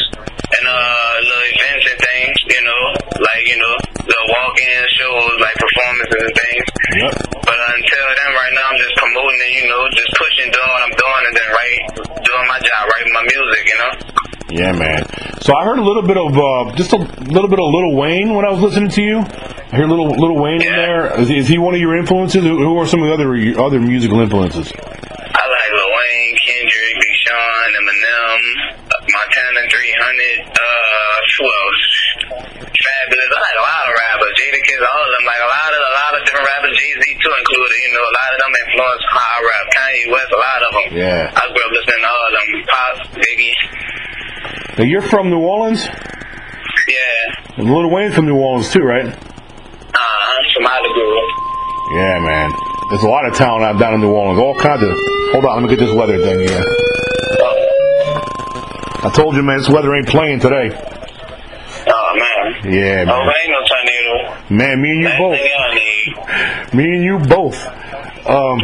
and 0.55 0.63
uh 0.69 1.13
little 1.25 1.48
events 1.57 1.84
and 1.89 2.00
things, 2.05 2.36
you 2.53 2.62
know, 2.69 2.81
like 3.17 3.43
you 3.50 3.57
know, 3.57 3.74
the 4.15 4.24
walk-in 4.31 4.81
shows, 4.95 5.34
like 5.43 5.57
performances 5.60 6.22
and 6.24 6.36
things. 6.36 6.65
Yep. 6.95 7.12
But 7.43 7.57
until 7.60 8.05
then, 8.15 8.31
right 8.31 8.53
now, 8.55 8.65
I'm 8.72 8.79
just 8.79 8.95
promoting 8.95 9.39
it, 9.43 9.51
you 9.60 9.65
know, 9.67 9.81
just 9.91 10.12
pushing, 10.15 10.48
doing 10.51 10.72
what 10.72 10.81
I'm 10.88 10.95
doing, 10.95 11.24
and 11.27 11.36
then 11.36 11.50
right, 11.51 11.79
doing 12.24 12.45
my 12.48 12.60
job, 12.63 12.81
writing 12.95 13.13
my 13.13 13.25
music, 13.27 13.63
you 13.67 13.77
know. 13.79 13.91
Yeah, 14.55 14.72
man. 14.72 15.03
So 15.41 15.53
I 15.53 15.65
heard 15.65 15.79
a 15.79 15.84
little 15.84 16.05
bit 16.05 16.17
of 16.17 16.31
uh, 16.38 16.75
just 16.77 16.93
a 16.93 17.01
little 17.27 17.50
bit 17.50 17.60
of 17.60 17.65
Little 17.65 17.98
Wayne 17.98 18.34
when 18.34 18.45
I 18.45 18.51
was 18.51 18.62
listening 18.62 18.89
to 18.89 19.01
you. 19.01 19.17
I 19.19 19.75
hear 19.75 19.88
little 19.88 20.07
Little 20.07 20.39
Wayne 20.39 20.62
in 20.62 20.72
there. 20.72 21.19
Is, 21.19 21.29
is 21.29 21.48
he 21.48 21.57
one 21.57 21.74
of 21.74 21.81
your 21.81 21.98
influences? 21.98 22.43
Who, 22.43 22.55
who 22.55 22.77
are 22.77 22.86
some 22.86 23.01
of 23.03 23.10
the 23.10 23.13
other 23.13 23.27
other 23.60 23.81
musical 23.81 24.22
influences? 24.22 24.72
I 24.72 25.43
like 25.43 25.69
Lil 25.75 25.91
Wayne, 25.91 26.36
Kendrick, 26.45 26.93
Big 26.95 27.15
Sean, 27.25 27.67
Eminem, 27.84 28.41
Montana 29.12 29.62
300, 29.67 30.55
uh, 30.55 31.17
who 31.36 31.43
else? 31.43 31.84
Fabolous. 32.55 33.31
I 33.34 33.39
like 33.41 33.57
a 33.57 33.65
lot 33.65 33.89
of 33.89 33.95
rappers. 34.75 34.91
All 34.91 35.03
of 35.08 35.12
them. 35.15 35.24
Like 35.25 35.41
a 35.41 35.50
lot 35.55 35.72
of 35.72 35.79
a 35.79 35.94
lot 35.96 36.12
of 36.15 36.22
different 36.27 36.46
rappers. 36.51 36.74
Jay 36.75 36.91
Z 36.91 37.03
too 37.24 37.34
included. 37.36 37.77
You 37.86 37.91
know, 37.96 38.03
a 38.03 38.15
lot 38.15 38.29
of 38.36 38.38
them 38.44 38.53
influenced 38.65 39.05
how 39.10 39.24
I 39.24 39.38
rap. 39.48 39.65
Kanye 39.75 40.03
West, 40.12 40.29
a 40.36 40.39
lot 40.39 40.60
of 40.65 40.72
them. 40.75 40.86
Yeah. 41.00 41.24
I 41.36 41.44
grew 41.51 41.63
up 41.63 41.72
listening 41.72 42.03
to 42.03 42.10
all 42.12 42.24
of 42.25 42.34
them. 42.36 42.48
Pop, 42.67 42.96
Biggie. 43.24 43.55
Now 44.77 44.86
you're 44.86 45.08
from 45.08 45.29
New 45.29 45.39
Orleans. 45.39 45.82
Yeah. 45.88 47.58
And 47.58 47.72
Little 47.72 47.89
Wayne's 47.89 48.13
from 48.15 48.25
New 48.27 48.36
Orleans 48.36 48.70
too, 48.72 48.84
right? 48.84 49.08
Uh, 49.08 50.38
from 50.53 50.63
Hollywood. 50.67 51.27
Yeah, 51.96 52.20
man. 52.20 52.51
There's 52.91 53.03
a 53.03 53.08
lot 53.08 53.25
of 53.25 53.34
talent 53.34 53.63
out 53.63 53.79
down 53.79 53.94
in 53.96 54.01
New 54.01 54.12
Orleans. 54.12 54.39
All 54.39 54.55
kinds 54.60 54.84
of. 54.84 54.89
Hold 55.32 55.46
on, 55.46 55.63
let 55.63 55.63
me 55.63 55.70
get 55.75 55.79
this 55.84 55.94
weather 55.96 56.17
thing 56.22 56.39
here. 56.48 56.63
I 59.05 59.12
told 59.13 59.36
you, 59.36 59.44
man, 59.44 59.58
this 59.58 59.70
weather 59.70 59.94
ain't 59.96 60.08
playing 60.08 60.39
today. 60.39 60.70
Oh 61.88 62.10
man. 62.17 62.74
Yeah, 62.74 63.05
Oh, 63.08 63.25
man. 63.25 63.45
Ain't 64.50 64.60
no 64.60 64.66
tornado. 64.66 64.75
Man, 64.75 64.82
me 64.82 64.92
and 64.92 65.02
you 65.02 65.10
both. 65.18 65.38
thing 65.38 65.52
I 65.58 65.75
need. 65.75 66.74
Me 66.74 66.84
and 66.84 67.04
you 67.04 67.20
both. 67.20 67.66
Um, 68.28 68.60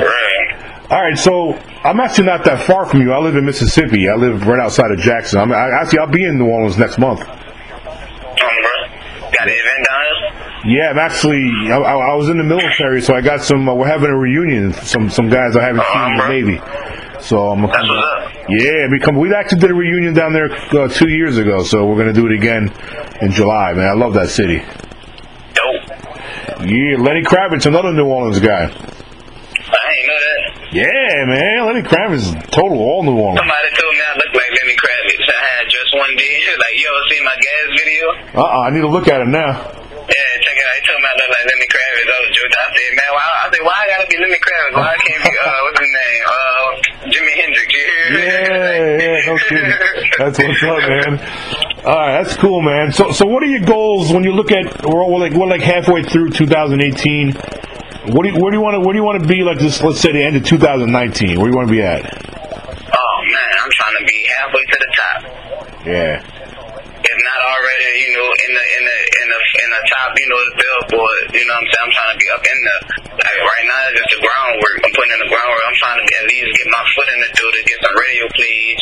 all 0.90 1.02
right, 1.02 1.18
so 1.18 1.54
I'm 1.84 2.00
actually 2.00 2.26
not 2.26 2.44
that 2.46 2.64
far 2.66 2.86
from 2.86 3.02
you. 3.02 3.14
I 3.14 3.20
live 3.20 3.36
in 3.36 3.46
Mississippi. 3.46 4.10
I 4.10 4.16
live 4.16 4.46
right 4.46 4.60
outside 4.60 4.92
of 4.92 5.00
Jackson. 5.00 5.40
I'm 5.40 5.52
I, 5.52 5.70
actually 5.82 6.00
I'll 6.00 6.08
be 6.08 6.26
in 6.26 6.38
New 6.38 6.48
Orleans 6.48 6.78
next 6.78 6.98
month. 6.98 7.22
Got 9.32 9.48
an 9.48 9.54
event 9.54 9.88
down? 9.90 10.70
Yeah, 10.70 10.90
I'm 10.90 11.00
actually. 11.00 11.50
I, 11.72 11.78
I 11.78 12.16
was 12.16 12.30
in 12.30 12.38
the 12.38 12.44
military, 12.44 13.02
so 13.02 13.16
I 13.16 13.22
got 13.22 13.42
some. 13.42 13.68
Uh, 13.68 13.74
we're 13.74 13.88
having 13.88 14.10
a 14.10 14.18
reunion. 14.18 14.74
Some 14.74 15.10
some 15.10 15.30
guys 15.30 15.56
I 15.56 15.64
haven't 15.64 15.86
seen 15.92 16.12
in 16.12 16.18
the 16.18 16.28
Navy. 16.28 17.22
So 17.22 17.50
I'm 17.50 17.62
That's 17.62 17.88
what's 17.88 18.38
up. 18.38 18.50
yeah, 18.50 18.88
become 18.92 19.16
we 19.16 19.34
actually 19.34 19.60
did 19.60 19.72
a 19.72 19.74
reunion 19.74 20.14
down 20.14 20.34
there 20.34 20.52
uh, 20.52 20.88
two 20.90 21.10
years 21.10 21.38
ago, 21.38 21.64
so 21.64 21.86
we're 21.86 21.98
gonna 21.98 22.14
do 22.14 22.26
it 22.28 22.34
again 22.34 22.72
in 23.22 23.32
July. 23.32 23.74
Man, 23.74 23.88
I 23.88 23.94
love 23.94 24.14
that 24.16 24.30
city. 24.30 24.62
Yeah, 26.62 27.01
Lenny 27.01 27.24
Kravitz, 27.25 27.65
another 27.65 27.91
New 27.91 28.06
Orleans 28.06 28.38
guy. 28.39 28.70
I 28.70 28.70
ain't 28.70 30.08
know 30.08 30.20
that. 30.22 30.41
Yeah, 30.72 31.25
man, 31.25 31.58
Lenny 31.65 31.82
Kravitz 31.82 32.30
is 32.30 32.32
total 32.53 32.77
all 32.77 33.01
New 33.03 33.18
Orleans. 33.18 33.41
Somebody 33.41 33.70
told 33.82 33.94
me 33.98 34.01
I 34.06 34.13
look 34.22 34.32
like 34.38 34.51
Lenny 34.62 34.77
Kravitz. 34.77 35.25
I 35.25 35.41
had 35.58 35.65
just 35.68 35.91
one 35.98 36.13
day. 36.18 36.38
Like, 36.62 36.75
you 36.77 36.86
ever 36.86 37.03
seen 37.10 37.24
my 37.25 37.38
gas 37.41 37.65
video? 37.82 38.03
Uh, 38.38 38.46
uh 38.46 38.68
I 38.68 38.70
need 38.70 38.82
to 38.86 38.91
look 38.94 39.08
at 39.08 39.22
it 39.22 39.27
now. 39.32 39.50
Yeah, 39.58 40.32
check 40.46 40.53
it 40.53 40.65
out. 40.68 40.75
He 40.77 40.82
told 40.86 41.00
me 41.01 41.08
I 41.10 41.15
look 41.18 41.30
like 41.34 41.46
Lenny 41.50 41.68
Kravitz. 41.72 42.10
I 42.12 42.18
was 42.22 42.32
joking. 42.38 42.62
I 42.62 42.68
said, 42.70 42.91
man, 42.94 43.12
why? 43.15 43.25
I 43.25 43.46
said, 43.50 43.63
why 43.65 43.75
I 43.82 43.86
gotta 43.89 44.08
be 44.12 44.18
Lenny 44.22 44.38
Kravitz? 44.41 44.74
Why 44.77 44.88
I 44.91 44.98
can't 45.01 45.22
be, 45.25 45.34
uh, 45.34 45.58
what's 45.65 45.80
his 45.82 45.94
name? 45.98 46.24
Uh, 46.30 47.10
Jimi 47.10 47.34
Hendrix. 47.41 47.70
You 47.74 47.82
hear? 47.89 48.06
Yeah, 48.22 49.01
yeah, 49.01 49.25
no 49.25 49.34
kidding. 49.50 49.74
That's 50.22 50.38
what's 50.38 50.62
up, 50.62 50.82
man. 50.86 51.13
All 51.84 51.98
right, 51.98 52.22
that's 52.22 52.38
cool, 52.38 52.62
man. 52.62 52.92
So, 52.92 53.12
so 53.12 53.26
what 53.26 53.42
are 53.42 53.48
your 53.48 53.66
goals 53.66 54.14
when 54.14 54.24
you 54.24 54.34
look 54.34 54.52
at 54.52 54.86
we're, 54.86 55.04
we're 55.04 55.18
like 55.18 55.34
we're 55.34 55.48
like 55.48 55.62
halfway 55.62 56.04
through 56.04 56.30
2018. 56.30 57.34
What 58.14 58.22
do 58.22 58.30
you, 58.30 58.38
where 58.38 58.52
do 58.52 58.58
you 58.58 58.62
want 58.62 58.76
to 58.76 58.80
where 58.82 58.94
do 58.94 59.00
you 59.00 59.04
want 59.04 59.22
to 59.22 59.28
be 59.28 59.42
like 59.42 59.58
this? 59.58 59.82
Let's 59.82 60.00
say 60.00 60.12
the 60.12 60.22
end 60.22 60.36
of 60.38 60.44
2019. 60.46 61.40
Where 61.42 61.50
do 61.50 61.50
you 61.50 61.58
want 61.58 61.70
to 61.70 61.72
be 61.74 61.82
at? 61.82 62.06
Oh 62.06 63.18
man, 63.26 63.50
I'm 63.58 63.72
trying 63.74 63.98
to 63.98 64.06
be 64.06 64.28
halfway 64.30 64.62
to 64.62 64.78
the 64.78 64.90
top. 64.94 65.20
Yeah, 65.82 66.22
If 66.22 67.18
not 67.18 67.40
already, 67.50 67.90
you 67.98 68.14
know, 68.14 68.30
in 68.30 68.52
the 68.54 68.66
the 69.72 69.84
top, 69.88 70.10
you 70.16 70.28
know, 70.28 70.42
the 70.51 70.56
billboard. 70.60 71.24
You 71.32 71.44
know 71.48 71.56
what 71.56 71.63
I'm 71.63 71.70
saying? 71.72 71.86
I'm 71.88 71.94
trying 71.96 72.12
to 72.12 72.20
be 72.20 72.28
up 72.32 72.44
in 72.44 72.58
the 72.62 72.75
like 73.12 73.40
right 73.44 73.66
now 73.68 73.80
it's 73.92 73.98
just 74.00 74.12
the 74.16 74.20
groundwork. 74.24 74.75
I'm 74.84 74.94
putting 74.96 75.13
in 75.16 75.22
the 75.24 75.32
groundwork. 75.32 75.63
I'm 75.68 75.78
trying 75.80 75.98
to 76.00 76.06
be, 76.06 76.13
at 76.16 76.25
least 76.32 76.48
get 76.51 76.68
my 76.72 76.84
foot 76.96 77.10
in 77.12 77.20
the 77.22 77.32
door 77.32 77.51
to 77.51 77.62
get 77.68 77.78
some 77.84 77.96
radio 77.96 78.25
plays 78.36 78.82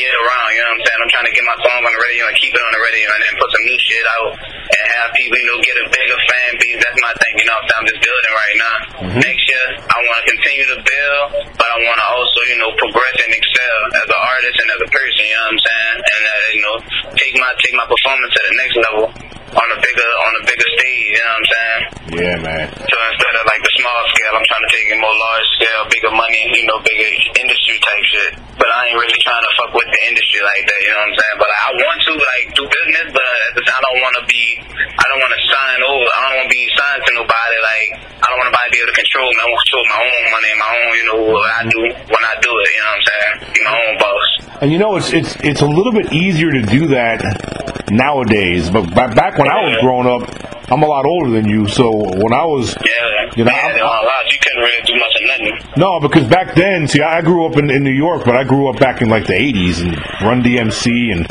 year 0.00 0.16
round, 0.22 0.48
you 0.54 0.60
know 0.60 0.70
what 0.70 0.76
I'm 0.76 0.82
saying? 0.86 1.00
I'm 1.00 1.12
trying 1.12 1.28
to 1.28 1.34
get 1.34 1.44
my 1.44 1.58
song 1.60 1.80
on 1.82 1.92
the 1.92 2.02
radio 2.02 2.22
and 2.30 2.36
keep 2.38 2.52
it 2.54 2.62
on 2.62 2.72
the 2.72 2.82
radio 2.82 3.06
and 3.10 3.20
then 3.26 3.34
put 3.40 3.48
some 3.50 3.64
new 3.64 3.78
shit 3.80 4.06
out 4.20 4.30
and 4.40 4.84
have 5.00 5.08
people, 5.18 5.36
you 5.36 5.46
know, 5.50 5.58
get 5.60 5.76
a 5.82 5.86
bigger 5.90 6.18
fan 6.30 6.50
base. 6.62 6.78
That's 6.78 7.00
my 7.00 7.12
thing, 7.18 7.34
you 7.40 7.46
know 7.48 7.56
what 7.58 7.64
I'm 7.64 7.68
saying? 7.68 7.80
I'm 7.80 7.88
just 7.90 8.00
building 8.00 8.34
right 8.34 8.56
now. 8.60 8.76
Next 9.24 9.44
year 9.50 9.66
I 9.82 9.96
wanna 9.98 10.24
continue 10.30 10.66
to 10.72 10.78
build, 10.78 11.24
but 11.58 11.68
I 11.68 11.76
wanna 11.82 12.06
also, 12.06 12.40
you 12.48 12.58
know, 12.60 12.70
progress 12.78 13.16
and 13.24 13.32
excel 13.34 13.78
as 13.98 14.06
an 14.08 14.20
artist 14.20 14.56
and 14.60 14.68
as 14.70 14.80
a 14.84 14.90
person, 14.90 15.22
you 15.26 15.36
know 15.36 15.44
what 15.44 15.54
I'm 15.54 15.62
saying? 15.64 15.96
And 16.00 16.22
uh, 16.22 16.34
you 16.54 16.62
know, 16.62 16.76
take 17.18 17.34
my 17.36 17.50
take 17.60 17.74
my 17.74 17.86
performance 17.88 18.30
to 18.30 18.40
the 18.46 18.54
next 18.56 18.76
level 18.78 19.04
on 19.50 19.66
a 19.66 19.78
bigger 19.82 20.10
on 20.26 20.32
a 20.38 20.42
bigger 20.46 20.68
stage, 20.78 21.06
you 21.10 21.18
know 21.18 21.26
what 21.26 21.40
I'm 21.40 21.48
saying? 21.50 21.82
yeah, 22.10 22.36
man. 22.38 22.66
So 22.70 22.96
instead 23.10 23.34
of 23.38 23.44
like 23.46 23.62
the 23.62 23.72
small 23.78 24.00
scale, 24.14 24.32
I'm 24.38 24.46
trying 24.46 24.64
to 24.66 24.70
take 24.70 24.86
it 24.90 24.98
more 24.98 25.14
large 25.14 25.48
scale, 25.58 25.82
bigger 25.90 26.12
money, 26.14 26.42
you 26.54 26.66
know, 26.66 26.78
bigger 26.82 27.10
industry 27.38 27.76
type 27.82 28.04
shit. 28.10 28.32
But 28.58 28.68
I 28.68 28.90
ain't 28.90 28.98
really 28.98 29.20
trying 29.24 29.42
to 29.42 29.52
fuck 29.58 29.72
with 29.74 29.88
the 29.90 30.00
industry 30.10 30.40
like 30.44 30.62
that, 30.66 30.78
you 30.84 30.90
know 30.94 31.02
what 31.02 31.10
I'm 31.10 31.18
saying? 31.18 31.38
But 31.40 31.50
I 31.50 31.66
want 31.80 31.98
to 31.98 32.12
like 32.18 32.46
do 32.54 32.62
business, 32.66 33.06
but 33.14 33.24
at 33.24 33.52
the 33.56 33.64
time 33.66 33.82
I 33.82 33.88
don't 33.90 34.02
want 34.04 34.16
to 34.20 34.24
be, 34.30 34.44
I 34.86 35.04
don't 35.10 35.20
want 35.22 35.34
to 35.34 35.42
sign 35.48 35.78
over, 35.86 36.06
I 36.06 36.18
don't 36.20 36.34
want 36.38 36.46
to 36.46 36.54
be 36.54 36.62
signed 36.76 37.02
to 37.08 37.12
nobody. 37.18 37.56
Like 37.64 37.90
I 38.20 38.26
don't 38.30 38.38
want 38.38 38.48
nobody 38.52 38.66
to 38.68 38.72
be 38.74 38.80
able 38.84 38.92
to 38.92 38.98
control 39.00 39.28
me. 39.32 39.40
I 39.40 39.46
want 39.48 39.58
to 39.58 39.66
control 39.66 39.86
my 39.90 40.00
own 40.04 40.24
money, 40.30 40.50
my 40.60 40.70
own, 40.70 40.90
you 40.94 41.06
know, 41.10 41.20
what 41.34 41.50
I 41.50 41.62
do 41.66 41.80
when 41.90 42.22
I 42.22 42.34
do 42.38 42.50
it. 42.52 42.68
You 42.70 42.80
know 42.80 42.90
what 42.90 43.00
I'm 43.00 43.06
saying? 43.10 43.34
Be 43.50 43.60
my 43.66 43.74
own 43.74 43.94
boss. 43.98 44.29
And 44.60 44.70
you 44.70 44.78
know, 44.78 44.96
it's 44.96 45.12
it's 45.12 45.36
it's 45.36 45.60
a 45.62 45.66
little 45.66 45.92
bit 45.92 46.12
easier 46.12 46.50
to 46.52 46.62
do 46.62 46.86
that 46.88 47.86
nowadays. 47.90 48.70
But 48.70 48.82
ba- 48.94 49.14
back 49.14 49.38
when 49.38 49.48
I 49.48 49.64
was 49.64 49.76
growing 49.80 50.06
up, 50.06 50.70
I'm 50.70 50.82
a 50.82 50.86
lot 50.86 51.04
older 51.06 51.30
than 51.30 51.48
you. 51.48 51.66
So 51.66 51.90
when 51.90 52.32
I 52.32 52.44
was 52.44 52.74
Yeah, 52.76 53.32
You 53.36 53.44
know, 53.44 53.50
yeah, 53.52 53.56
I'm- 53.58 53.74
there 53.74 53.84
are 53.84 54.02
a. 54.04 54.30
You 54.30 54.38
couldn't 54.38 54.62
really 54.62 54.82
do 54.84 54.94
much 54.94 55.14
of 55.16 55.26
nothing. 55.26 55.72
No, 55.76 55.98
because 56.00 56.24
back 56.28 56.54
then, 56.54 56.86
see, 56.86 57.00
I 57.00 57.20
grew 57.22 57.46
up 57.46 57.56
in, 57.56 57.70
in 57.70 57.82
New 57.82 57.90
York, 57.92 58.24
but 58.24 58.36
I 58.36 58.44
grew 58.44 58.68
up 58.68 58.78
back 58.78 59.00
in 59.02 59.08
like 59.08 59.26
the 59.26 59.32
'80s 59.34 59.80
and 59.80 59.96
Run 60.22 60.42
DMC 60.42 61.12
and 61.12 61.26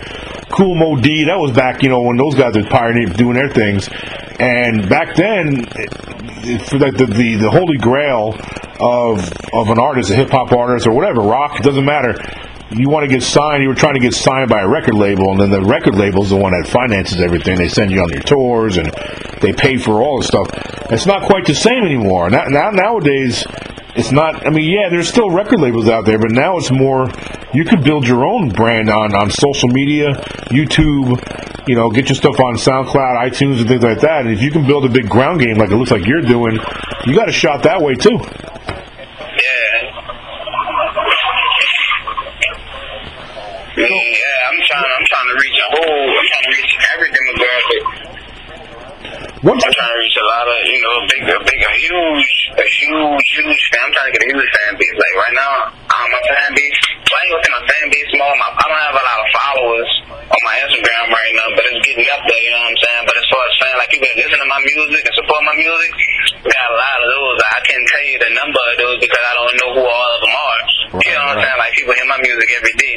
Kool 0.49 0.75
Moe 0.75 0.95
Dee. 0.99 1.25
That 1.25 1.39
was 1.39 1.51
back, 1.51 1.83
you 1.83 1.89
know, 1.89 2.01
when 2.01 2.17
those 2.17 2.35
guys 2.35 2.55
were 2.57 2.63
pioneering 2.63 3.13
doing 3.13 3.35
their 3.35 3.49
things. 3.49 3.87
And 4.39 4.89
back 4.89 5.15
then, 5.15 5.65
it, 5.75 5.93
it, 6.47 6.61
for 6.63 6.79
like 6.79 6.95
the, 6.97 7.05
the 7.05 7.35
the 7.35 7.49
holy 7.51 7.77
grail 7.77 8.35
of 8.79 9.31
of 9.53 9.69
an 9.69 9.77
artist, 9.79 10.09
a 10.11 10.15
hip 10.15 10.31
hop 10.31 10.51
artist 10.51 10.87
or 10.87 10.91
whatever, 10.91 11.21
rock, 11.21 11.59
it 11.59 11.63
doesn't 11.63 11.85
matter. 11.85 12.15
You 12.71 12.87
want 12.87 13.03
to 13.03 13.09
get 13.09 13.23
signed. 13.23 13.63
You 13.63 13.69
were 13.69 13.75
trying 13.75 13.95
to 13.95 13.99
get 13.99 14.13
signed 14.13 14.49
by 14.49 14.61
a 14.61 14.67
record 14.67 14.93
label, 14.93 15.31
and 15.31 15.39
then 15.41 15.49
the 15.49 15.61
record 15.61 15.95
label's 15.95 16.29
the 16.29 16.35
one 16.35 16.51
that 16.51 16.69
finances 16.69 17.19
everything. 17.19 17.57
They 17.57 17.67
send 17.67 17.89
you 17.89 18.01
on 18.01 18.09
your 18.09 18.21
tours, 18.21 18.77
and 18.77 18.91
they 19.41 19.53
pay 19.53 19.77
for 19.77 20.03
all 20.03 20.19
the 20.19 20.27
stuff. 20.27 20.47
It's 20.91 21.07
not 21.07 21.23
quite 21.23 21.45
the 21.45 21.55
same 21.55 21.83
anymore. 21.83 22.29
Now, 22.29 22.43
now 22.47 22.69
nowadays, 22.69 23.43
it's 23.95 24.11
not. 24.11 24.45
I 24.45 24.51
mean, 24.51 24.69
yeah, 24.71 24.89
there's 24.89 25.09
still 25.09 25.31
record 25.31 25.59
labels 25.59 25.89
out 25.89 26.05
there, 26.05 26.19
but 26.19 26.29
now 26.29 26.57
it's 26.57 26.69
more. 26.69 27.09
You 27.53 27.65
could 27.65 27.83
build 27.83 28.07
your 28.07 28.27
own 28.27 28.49
brand 28.49 28.89
on 28.89 29.15
on 29.15 29.31
social 29.31 29.69
media, 29.69 30.13
YouTube. 30.53 31.17
You 31.67 31.75
know, 31.75 31.89
get 31.89 32.07
your 32.09 32.15
stuff 32.15 32.39
on 32.39 32.53
SoundCloud, 32.53 33.29
iTunes, 33.29 33.59
and 33.59 33.67
things 33.67 33.83
like 33.83 34.01
that. 34.01 34.25
And 34.25 34.33
if 34.33 34.41
you 34.43 34.51
can 34.51 34.65
build 34.67 34.85
a 34.85 34.89
big 34.89 35.09
ground 35.09 35.41
game 35.41 35.57
like 35.57 35.71
it 35.71 35.75
looks 35.75 35.91
like 35.91 36.05
you're 36.05 36.21
doing, 36.21 36.59
you 37.05 37.15
got 37.15 37.29
a 37.29 37.31
shot 37.31 37.63
that 37.63 37.81
way 37.81 37.95
too. 37.95 38.11
Yeah. 38.11 39.89
Mm, 43.79 43.85
yeah, 43.87 44.49
I'm 44.49 44.59
trying. 44.67 44.91
I'm 44.91 45.05
trying 45.07 45.27
to 45.29 45.35
reach 45.39 45.59
a 45.59 45.67
whole. 45.71 46.09
I'm 46.09 46.27
trying 46.27 46.43
to 46.43 46.51
reach 46.59 46.73
every 46.93 47.09
demographic. 47.15 47.83
What's 49.39 49.63
I'm 49.63 49.71
trying 49.71 49.95
to 49.95 49.99
reach 50.03 50.19
a 50.19 50.27
lot 50.35 50.43
of, 50.51 50.59
you 50.67 50.79
know, 50.83 50.93
a 50.99 51.03
big, 51.07 51.23
a 51.31 51.39
big, 51.47 51.59
a 51.63 51.71
huge, 51.79 52.27
a 52.59 52.67
huge, 52.75 53.23
huge 53.39 53.63
fan. 53.71 53.87
I'm 53.87 53.91
trying 53.95 54.11
to 54.11 54.13
get 54.19 54.23
a 54.27 54.29
huge 54.35 54.51
fan 54.51 54.75
base. 54.75 54.97
Like 54.99 55.15
right 55.15 55.31
now, 55.31 55.51
um, 55.79 56.07
my 56.11 56.21
fan 56.27 56.51
base. 56.59 56.79
I 57.07 57.23
ain't 57.23 57.31
gonna 57.31 57.55
my 57.55 57.63
fan 57.63 57.85
base. 57.87 58.09
My, 58.19 58.27
I 58.35 58.63
don't 58.67 58.83
have 58.83 58.99
a 58.99 59.05
lot 59.07 59.19
of 59.23 59.27
followers 59.31 59.91
on 60.11 60.41
my 60.43 60.55
Instagram 60.67 61.07
right 61.07 61.33
now, 61.39 61.55
but 61.55 61.63
it's 61.71 61.79
getting 61.87 62.03
up 62.11 62.19
there. 62.27 62.41
You 62.43 62.51
know 62.51 62.67
what 62.67 62.75
I'm 62.75 62.79
saying? 62.83 63.03
But 63.07 63.15
as 63.15 63.27
far 63.31 63.39
as 63.47 63.53
fan, 63.63 63.73
like 63.79 63.89
people 63.95 64.07
that 64.11 64.19
listen 64.27 64.39
to 64.43 64.49
my 64.51 64.59
music 64.59 65.01
and 65.07 65.15
support 65.15 65.39
my 65.47 65.55
music, 65.55 65.91
got 66.43 66.65
a 66.67 66.75
lot 66.75 66.97
of 66.99 67.07
those. 67.07 67.35
I 67.39 67.59
can't 67.63 67.85
tell 67.95 68.05
you 68.11 68.17
the 68.19 68.31
number 68.35 68.59
of 68.59 68.75
those 68.75 68.97
because 68.99 69.23
I 69.23 69.33
don't 69.39 69.55
know 69.55 69.69
who 69.79 69.83
all 69.87 70.11
of 70.11 70.19
them 70.19 70.35
are. 70.35 70.61
You 70.99 71.11
know 71.15 71.23
what 71.31 71.39
I'm 71.39 71.47
saying? 71.47 71.59
Like 71.63 71.73
people 71.79 71.95
hear 71.95 72.09
my 72.11 72.19
music 72.19 72.47
every 72.59 72.75
day. 72.75 72.95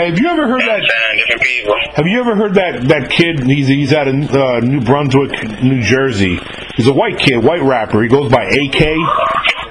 Hey, 0.00 0.08
have 0.08 0.18
you 0.18 0.28
ever 0.28 0.48
heard 0.48 0.62
that? 0.62 0.80
I'm? 0.80 1.18
Different 1.18 1.42
people. 1.42 1.74
Have 1.92 2.06
you 2.06 2.20
ever 2.20 2.34
heard 2.34 2.54
that 2.54 2.88
that 2.88 3.10
kid? 3.10 3.44
He's 3.44 3.68
he's 3.68 3.92
out 3.92 4.08
of 4.08 4.14
uh, 4.34 4.60
New 4.60 4.80
Brunswick, 4.80 5.62
New 5.62 5.82
Jersey. 5.82 6.40
He's 6.74 6.86
a 6.86 6.92
white 6.92 7.18
kid, 7.18 7.44
white 7.44 7.60
rapper. 7.60 8.02
He 8.02 8.08
goes 8.08 8.32
by 8.32 8.44
AK. 8.44 8.80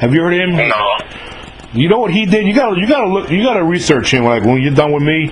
Have 0.01 0.13
you 0.13 0.21
heard 0.21 0.35
him? 0.35 0.55
No. 0.55 0.97
You 1.73 1.89
know 1.89 1.97
what 1.97 2.11
he 2.11 2.27
did? 2.27 2.45
You 2.45 2.53
gotta 2.53 2.79
you 2.79 2.87
gotta 2.87 3.07
look. 3.07 3.31
You 3.31 3.41
gotta 3.41 3.63
research 3.63 4.13
him. 4.13 4.23
Like 4.23 4.43
when 4.43 4.61
you're 4.61 4.71
done 4.71 4.91
with 4.91 5.01
me, 5.01 5.29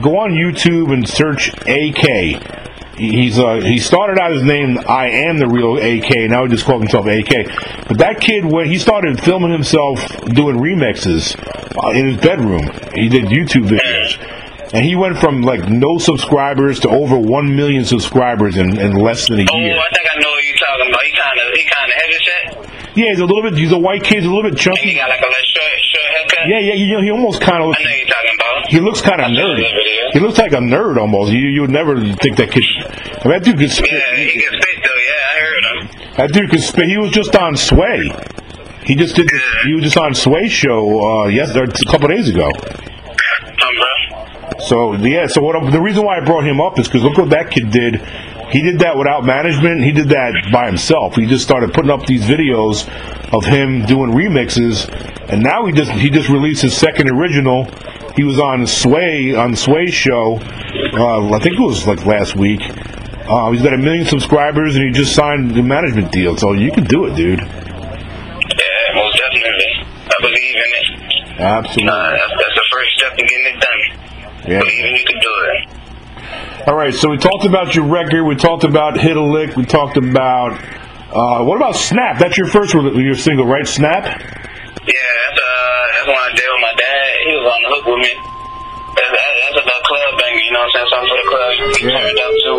go 0.00 0.18
on 0.20 0.30
YouTube 0.30 0.92
and 0.92 1.08
search 1.08 1.48
AK. 1.66 2.65
He's 2.96 3.38
uh 3.38 3.60
he 3.62 3.78
started 3.78 4.18
out 4.18 4.32
his 4.32 4.42
name 4.42 4.78
I 4.88 5.08
am 5.28 5.38
the 5.38 5.46
real 5.46 5.76
AK. 5.76 6.30
Now 6.30 6.44
he 6.44 6.50
just 6.50 6.64
called 6.64 6.80
himself 6.80 7.06
AK. 7.06 7.88
But 7.88 7.98
that 7.98 8.20
kid 8.20 8.44
when 8.44 8.66
he 8.66 8.78
started 8.78 9.20
filming 9.22 9.52
himself 9.52 10.00
doing 10.24 10.56
remixes 10.56 11.36
uh, 11.76 11.90
in 11.90 12.08
his 12.08 12.16
bedroom, 12.20 12.64
he 12.94 13.08
did 13.08 13.26
YouTube 13.26 13.68
videos. 13.68 14.72
And 14.72 14.84
he 14.84 14.96
went 14.96 15.18
from 15.18 15.42
like 15.42 15.68
no 15.68 15.98
subscribers 15.98 16.80
to 16.80 16.88
over 16.88 17.18
one 17.18 17.54
million 17.54 17.84
subscribers 17.84 18.56
in, 18.56 18.78
in 18.78 18.92
less 18.96 19.28
than 19.28 19.38
a 19.38 19.42
year. 19.42 19.48
Oh, 19.52 19.58
year. 19.58 19.78
I 19.78 19.94
think 19.94 20.08
I 20.10 20.20
know 20.20 20.30
what 20.30 20.44
you're 20.44 20.56
talking 20.56 20.88
about. 20.88 21.02
He 21.02 21.12
kind 21.12 21.38
of, 21.38 21.54
he 21.54 21.64
kind 21.68 21.88
of 21.90 21.96
heavy 22.00 22.18
set. 22.24 22.65
Yeah, 22.96 23.08
he's 23.12 23.20
a 23.20 23.26
little 23.26 23.42
bit. 23.42 23.54
He's 23.58 23.72
a 23.72 23.78
white 23.78 24.02
kid. 24.02 24.22
He's 24.24 24.26
a 24.26 24.30
little 24.32 24.42
bit 24.50 24.56
And 24.56 24.60
he 24.60 24.64
chunky. 24.64 24.94
got 24.96 25.10
like 25.10 25.20
a 25.20 25.26
little 25.28 25.44
short, 25.52 25.72
short 25.84 26.08
haircut. 26.16 26.48
Yeah, 26.48 26.60
yeah. 26.60 26.72
You 26.74 26.96
know, 26.96 27.02
he 27.02 27.10
almost 27.10 27.40
kind 27.42 27.62
of. 27.62 27.74
I 27.78 27.82
know 27.82 27.90
you're 27.90 28.06
talking 28.08 28.34
about. 28.40 28.66
He 28.68 28.80
looks 28.80 29.00
kind 29.02 29.20
of 29.20 29.26
nerdy. 29.30 29.66
He 30.12 30.18
looks 30.20 30.38
like 30.38 30.52
a 30.52 30.56
nerd 30.64 30.96
almost. 30.96 31.30
You 31.32 31.38
you 31.38 31.60
would 31.60 31.70
never 31.70 32.00
think 32.16 32.36
that 32.38 32.50
kid. 32.50 32.64
I 32.64 33.28
mean, 33.28 33.32
that 33.36 33.42
dude 33.44 33.58
could 33.58 33.70
spit. 33.70 33.92
Yeah, 33.92 34.16
he 34.16 34.30
can 34.32 34.40
spit 34.40 34.82
though. 34.82 35.00
Yeah, 35.06 35.28
I 35.28 35.40
heard 35.40 35.64
him. 35.64 35.88
That 36.16 36.32
dude 36.32 36.50
could 36.50 36.62
spit. 36.62 36.88
He 36.88 36.96
was 36.98 37.10
just 37.10 37.36
on 37.36 37.54
Sway. 37.56 38.10
He 38.84 38.94
just 38.94 39.14
did. 39.16 39.28
This, 39.28 39.42
he 39.66 39.74
was 39.74 39.84
just 39.84 39.96
on 39.98 40.14
Sway 40.14 40.48
show. 40.48 41.00
Uh, 41.00 41.26
yes, 41.26 41.54
or 41.54 41.64
a 41.64 41.68
couple 41.90 42.08
days 42.08 42.28
ago. 42.30 42.48
Um. 42.48 42.52
So 44.68 44.94
yeah. 44.94 45.26
So 45.26 45.42
what? 45.42 45.70
The 45.70 45.80
reason 45.80 46.04
why 46.04 46.16
I 46.16 46.20
brought 46.24 46.44
him 46.46 46.60
up 46.60 46.78
is 46.78 46.88
because 46.88 47.02
look 47.02 47.18
what 47.18 47.30
that 47.30 47.50
kid 47.50 47.70
did. 47.70 48.00
He 48.50 48.62
did 48.62 48.78
that 48.80 48.96
without 48.96 49.24
management. 49.24 49.82
He 49.82 49.92
did 49.92 50.10
that 50.10 50.50
by 50.52 50.66
himself. 50.66 51.16
He 51.16 51.26
just 51.26 51.44
started 51.44 51.74
putting 51.74 51.90
up 51.90 52.06
these 52.06 52.24
videos 52.24 52.86
of 53.32 53.44
him 53.44 53.84
doing 53.86 54.12
remixes, 54.12 54.88
and 55.28 55.42
now 55.42 55.66
he 55.66 55.72
just 55.72 55.90
he 55.90 56.10
just 56.10 56.28
released 56.28 56.62
his 56.62 56.76
second 56.76 57.10
original. 57.10 57.64
He 58.14 58.22
was 58.22 58.38
on 58.38 58.66
Sway 58.66 59.34
on 59.34 59.56
Sway's 59.56 59.92
show. 59.92 60.38
Uh, 60.38 61.34
I 61.34 61.38
think 61.40 61.56
it 61.56 61.60
was 61.60 61.86
like 61.86 62.06
last 62.06 62.36
week. 62.36 62.60
Uh, 63.28 63.50
he's 63.50 63.62
got 63.62 63.74
a 63.74 63.78
million 63.78 64.06
subscribers, 64.06 64.76
and 64.76 64.84
he 64.84 64.92
just 64.92 65.14
signed 65.14 65.54
the 65.54 65.62
management 65.62 66.12
deal. 66.12 66.36
So 66.36 66.52
you 66.52 66.70
can 66.70 66.84
do 66.84 67.06
it, 67.06 67.16
dude. 67.16 67.40
Yeah, 67.40 68.94
most 68.94 69.18
definitely. 69.18 69.86
I 70.06 70.16
believe 70.20 70.54
in 70.54 70.70
it. 70.78 71.40
Absolutely. 71.40 71.90
Uh, 71.90 72.10
that's, 72.12 72.32
that's 72.38 72.54
the 72.54 72.68
first 72.72 72.90
step 72.96 73.16
to 73.16 73.26
getting 73.26 73.46
it 73.46 73.60
done. 73.60 73.80
Yeah. 74.48 74.60
Believing 74.60 74.96
you 74.96 75.04
can 75.04 75.20
do 75.20 75.34
it. 75.50 75.85
All 76.66 76.74
right, 76.74 76.92
so 76.92 77.08
we 77.10 77.18
talked 77.18 77.44
about 77.44 77.74
your 77.74 77.86
record. 77.86 78.24
We 78.24 78.34
talked 78.34 78.64
about 78.64 78.98
Hit 78.98 79.16
a 79.16 79.22
Lick. 79.22 79.54
We 79.56 79.64
talked 79.64 79.96
about 79.96 80.58
uh, 81.14 81.44
what 81.46 81.56
about 81.56 81.76
Snap? 81.76 82.18
That's 82.18 82.36
your 82.36 82.48
first 82.48 82.74
your 82.74 83.14
single, 83.14 83.46
right? 83.46 83.66
Snap. 83.66 84.02
Yeah, 84.04 84.12
that's 84.12 85.38
uh, 85.38 85.82
that's 85.94 86.08
one 86.10 86.18
I 86.18 86.30
did 86.34 86.42
with 86.50 86.62
my 86.66 86.74
dad. 86.74 87.06
he 87.26 87.32
was 87.38 87.46
on 87.46 87.60
the 87.62 87.70
hook 87.70 87.84
with 87.86 88.02
me. 88.02 88.12
That's, 88.96 89.12
that's 89.12 89.60
a 89.60 89.64
little 89.68 89.84
club 89.86 90.12
banger, 90.18 90.40
you 90.40 90.52
know 90.56 90.64
what 90.64 90.72
I'm 90.72 90.88
saying? 90.88 90.88
Something 90.88 91.10
for 91.12 91.18
the 91.20 91.28
club. 91.28 91.50
You 91.52 91.66
Yeah. 91.84 92.00
turned 92.00 92.16
up 92.16 92.32
to, 92.32 92.52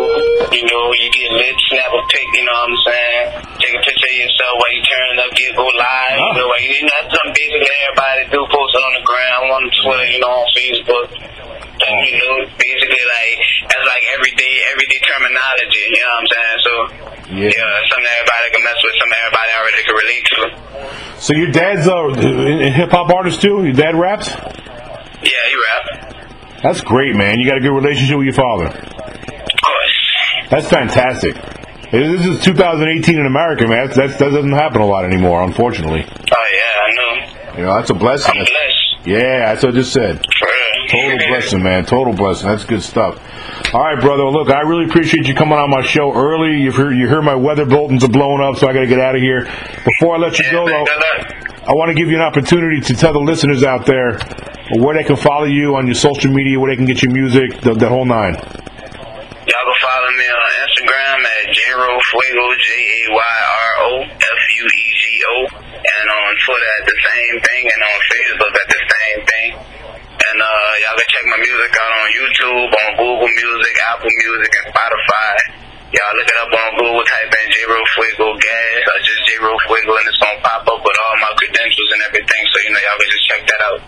you 0.54 0.64
know, 0.70 0.84
you 0.94 1.08
get 1.10 1.28
lit, 1.34 1.56
snap 1.66 1.90
a 1.90 2.00
pic, 2.08 2.26
you 2.30 2.44
know 2.46 2.54
what 2.54 2.70
I'm 2.70 2.78
saying? 2.86 3.22
Take 3.58 3.74
a 3.74 3.82
picture 3.82 4.06
of 4.06 4.16
yourself 4.22 4.54
while 4.62 4.72
you 4.72 4.82
turning 4.86 5.18
up, 5.18 5.30
get 5.34 5.50
go 5.58 5.66
live, 5.66 5.82
Ah. 5.82 6.14
you 6.14 6.34
know, 6.38 6.46
while 6.46 6.62
you, 6.62 6.78
know, 6.78 6.94
that's 6.94 7.10
something 7.10 7.34
basically 7.34 7.74
everybody 7.90 8.22
do, 8.30 8.40
post 8.54 8.70
it 8.70 8.82
on 8.86 8.92
the 8.96 9.04
ground, 9.04 9.44
on 9.50 9.62
Twitter, 9.82 10.06
you 10.14 10.20
know, 10.22 10.30
on 10.30 10.46
Facebook. 10.54 11.06
You 11.88 12.18
know, 12.18 12.34
basically 12.58 13.04
like, 13.18 13.38
that's 13.68 13.86
like 13.86 14.04
everyday, 14.14 14.54
everyday 14.72 15.00
terminology, 15.06 15.82
you 15.88 16.00
know 16.00 16.08
what 16.08 16.20
I'm 16.20 16.28
saying? 16.32 16.58
So, 16.64 16.72
Yeah. 17.28 17.50
yeah, 17.52 17.88
something 17.88 18.12
everybody 18.18 18.46
can 18.52 18.62
mess 18.64 18.78
with, 18.84 18.94
something 18.98 19.20
everybody 19.24 19.50
already 19.58 19.82
can 19.84 19.96
relate 19.96 20.24
to. 20.32 20.40
So 21.20 21.30
your 21.34 21.50
dad's 21.52 21.86
a, 21.86 22.70
hip 22.70 22.90
hop 22.90 23.10
artist 23.12 23.40
too. 23.42 23.64
Your 23.64 23.72
dad 23.72 23.94
raps. 23.96 24.28
Yeah, 24.28 25.42
he 25.48 25.54
rap. 25.66 26.14
That's 26.62 26.80
great, 26.80 27.14
man. 27.16 27.38
You 27.38 27.48
got 27.48 27.58
a 27.58 27.60
good 27.60 27.74
relationship 27.74 28.18
with 28.18 28.26
your 28.26 28.34
father. 28.34 28.66
Of 28.66 29.60
course. 29.62 29.96
That's 30.50 30.68
fantastic. 30.68 31.36
This 31.90 32.24
is 32.26 32.44
2018 32.44 33.18
in 33.18 33.26
America, 33.26 33.66
man. 33.66 33.86
That's, 33.86 33.96
that's, 33.96 34.18
that 34.18 34.30
doesn't 34.30 34.52
happen 34.52 34.80
a 34.82 34.86
lot 34.86 35.04
anymore, 35.04 35.42
unfortunately. 35.42 36.04
Oh 36.06 36.46
yeah, 36.52 36.84
I 36.84 36.90
know. 36.94 37.56
You 37.58 37.62
know, 37.64 37.74
that's 37.76 37.90
a 37.90 37.94
blessing. 37.94 38.32
I'm 38.36 38.44
blessed. 38.44 39.06
Yeah, 39.06 39.46
that's 39.54 39.62
what 39.62 39.72
I 39.72 39.76
just 39.76 39.92
said. 39.92 40.24
Total 40.88 41.18
blessing, 41.28 41.62
man. 41.62 41.84
Total 41.84 42.14
blessing. 42.14 42.48
That's 42.48 42.64
good 42.64 42.82
stuff. 42.82 43.20
All 43.74 43.80
right, 43.82 44.00
brother. 44.00 44.24
Look, 44.24 44.50
I 44.50 44.60
really 44.60 44.86
appreciate 44.86 45.28
you 45.28 45.34
coming 45.34 45.58
on 45.58 45.68
my 45.70 45.82
show 45.82 46.12
early. 46.12 46.62
You've 46.62 46.76
heard, 46.76 46.96
you 46.96 47.08
my 47.20 47.34
weather 47.34 47.66
bulletins 47.66 48.04
are 48.04 48.08
blowing 48.08 48.40
up, 48.40 48.56
so 48.56 48.68
I 48.68 48.72
got 48.72 48.80
to 48.80 48.86
get 48.86 49.00
out 49.00 49.14
of 49.14 49.20
here. 49.20 49.44
Before 49.84 50.16
I 50.16 50.18
let 50.18 50.38
you 50.38 50.50
go, 50.50 50.66
though. 50.66 50.84
I 51.68 51.72
want 51.76 51.90
to 51.90 51.94
give 51.94 52.08
you 52.08 52.16
an 52.16 52.24
opportunity 52.24 52.80
to 52.80 52.94
tell 52.94 53.12
the 53.12 53.20
listeners 53.20 53.62
out 53.62 53.84
there 53.84 54.16
where 54.80 54.96
they 54.96 55.04
can 55.04 55.16
follow 55.16 55.44
you 55.44 55.76
on 55.76 55.84
your 55.84 55.96
social 55.96 56.32
media, 56.32 56.58
where 56.58 56.72
they 56.72 56.76
can 56.76 56.86
get 56.86 57.02
your 57.02 57.12
music, 57.12 57.60
the, 57.60 57.74
the 57.74 57.88
whole 57.88 58.06
nine. 58.06 58.32
Y'all 58.32 59.64
can 59.68 59.78
follow 59.84 60.10
me 60.16 60.26
on 60.32 60.48
Instagram 60.64 61.18
at 61.20 61.44
Jayro 61.52 61.92
Fuego, 62.08 62.44
J 62.56 62.68
A 62.72 63.12
Y 63.12 63.32
R 63.44 63.70
O 63.84 64.00
F 64.08 64.40
U 64.56 64.64
E 64.64 64.86
G 64.96 65.04
O, 65.28 65.36
and 65.68 66.06
on 66.08 66.30
Twitter 66.40 66.70
at 66.80 66.84
the 66.88 66.96
same 67.04 67.36
thing, 67.44 67.62
and 67.68 67.80
on 67.84 67.98
Facebook 68.08 68.54
at 68.56 68.68
the 68.72 68.82
same 68.88 69.20
thing. 69.28 69.77
And 70.28 70.44
uh, 70.44 70.72
y'all 70.84 70.92
can 70.92 71.08
check 71.08 71.24
my 71.24 71.40
music 71.40 71.72
out 71.72 71.88
on 71.88 72.08
YouTube, 72.12 72.68
on 72.68 72.90
Google 73.00 73.30
Music, 73.32 73.74
Apple 73.88 74.12
Music, 74.12 74.50
and 74.60 74.66
Spotify. 74.76 75.32
Y'all 75.88 76.14
look 76.20 76.28
it 76.28 76.38
up 76.44 76.52
on 76.52 76.70
Google, 76.76 77.00
type 77.00 77.32
in 77.32 77.46
J-Ro 77.48 77.80
Fuego 77.96 78.36
Gas, 78.36 78.80
or 78.92 78.98
just 79.08 79.24
J-Ro 79.24 79.56
Fuego, 79.64 79.96
and 79.96 80.04
it's 80.04 80.20
gonna 80.20 80.44
pop 80.44 80.68
up 80.68 80.84
with 80.84 80.98
all 81.00 81.16
my 81.24 81.32
credentials 81.32 81.90
and 81.96 82.00
everything, 82.12 82.42
so 82.52 82.56
you 82.60 82.70
know 82.76 82.80
y'all 82.84 83.00
can 83.00 83.08
just 83.08 83.24
check 83.24 83.42
that 83.48 83.60
out. 83.72 83.80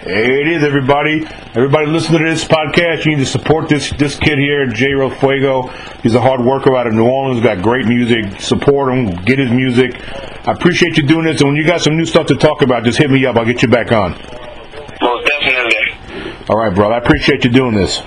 There 0.00 0.40
it 0.40 0.48
is, 0.48 0.64
everybody. 0.64 1.28
Everybody 1.52 1.86
listen 1.92 2.16
to 2.16 2.24
this 2.24 2.44
podcast. 2.48 3.04
You 3.04 3.12
need 3.12 3.24
to 3.24 3.28
support 3.28 3.68
this 3.68 3.90
this 4.00 4.16
kid 4.16 4.38
here, 4.38 4.64
J. 4.72 4.94
Ro 4.96 5.10
Fuego. 5.10 5.68
He's 6.00 6.14
a 6.14 6.22
hard 6.22 6.40
worker 6.40 6.74
out 6.74 6.86
of 6.86 6.94
New 6.94 7.04
Orleans. 7.04 7.44
Got 7.44 7.60
great 7.60 7.84
music. 7.84 8.40
Support 8.40 8.96
him. 8.96 9.12
Get 9.28 9.38
his 9.38 9.50
music. 9.50 9.92
I 10.48 10.52
appreciate 10.52 10.96
you 10.96 11.02
doing 11.02 11.26
this. 11.26 11.42
And 11.42 11.50
when 11.50 11.56
you 11.56 11.66
got 11.66 11.82
some 11.82 11.98
new 11.98 12.06
stuff 12.06 12.28
to 12.28 12.36
talk 12.36 12.62
about, 12.62 12.84
just 12.84 12.96
hit 12.96 13.10
me 13.10 13.26
up. 13.26 13.36
I'll 13.36 13.44
get 13.44 13.60
you 13.60 13.68
back 13.68 13.92
on. 13.92 14.14
All 16.48 16.56
right, 16.56 16.72
brother. 16.72 16.94
I 16.94 16.98
appreciate 16.98 17.44
you 17.44 17.50
doing 17.50 17.74
this. 17.74 18.00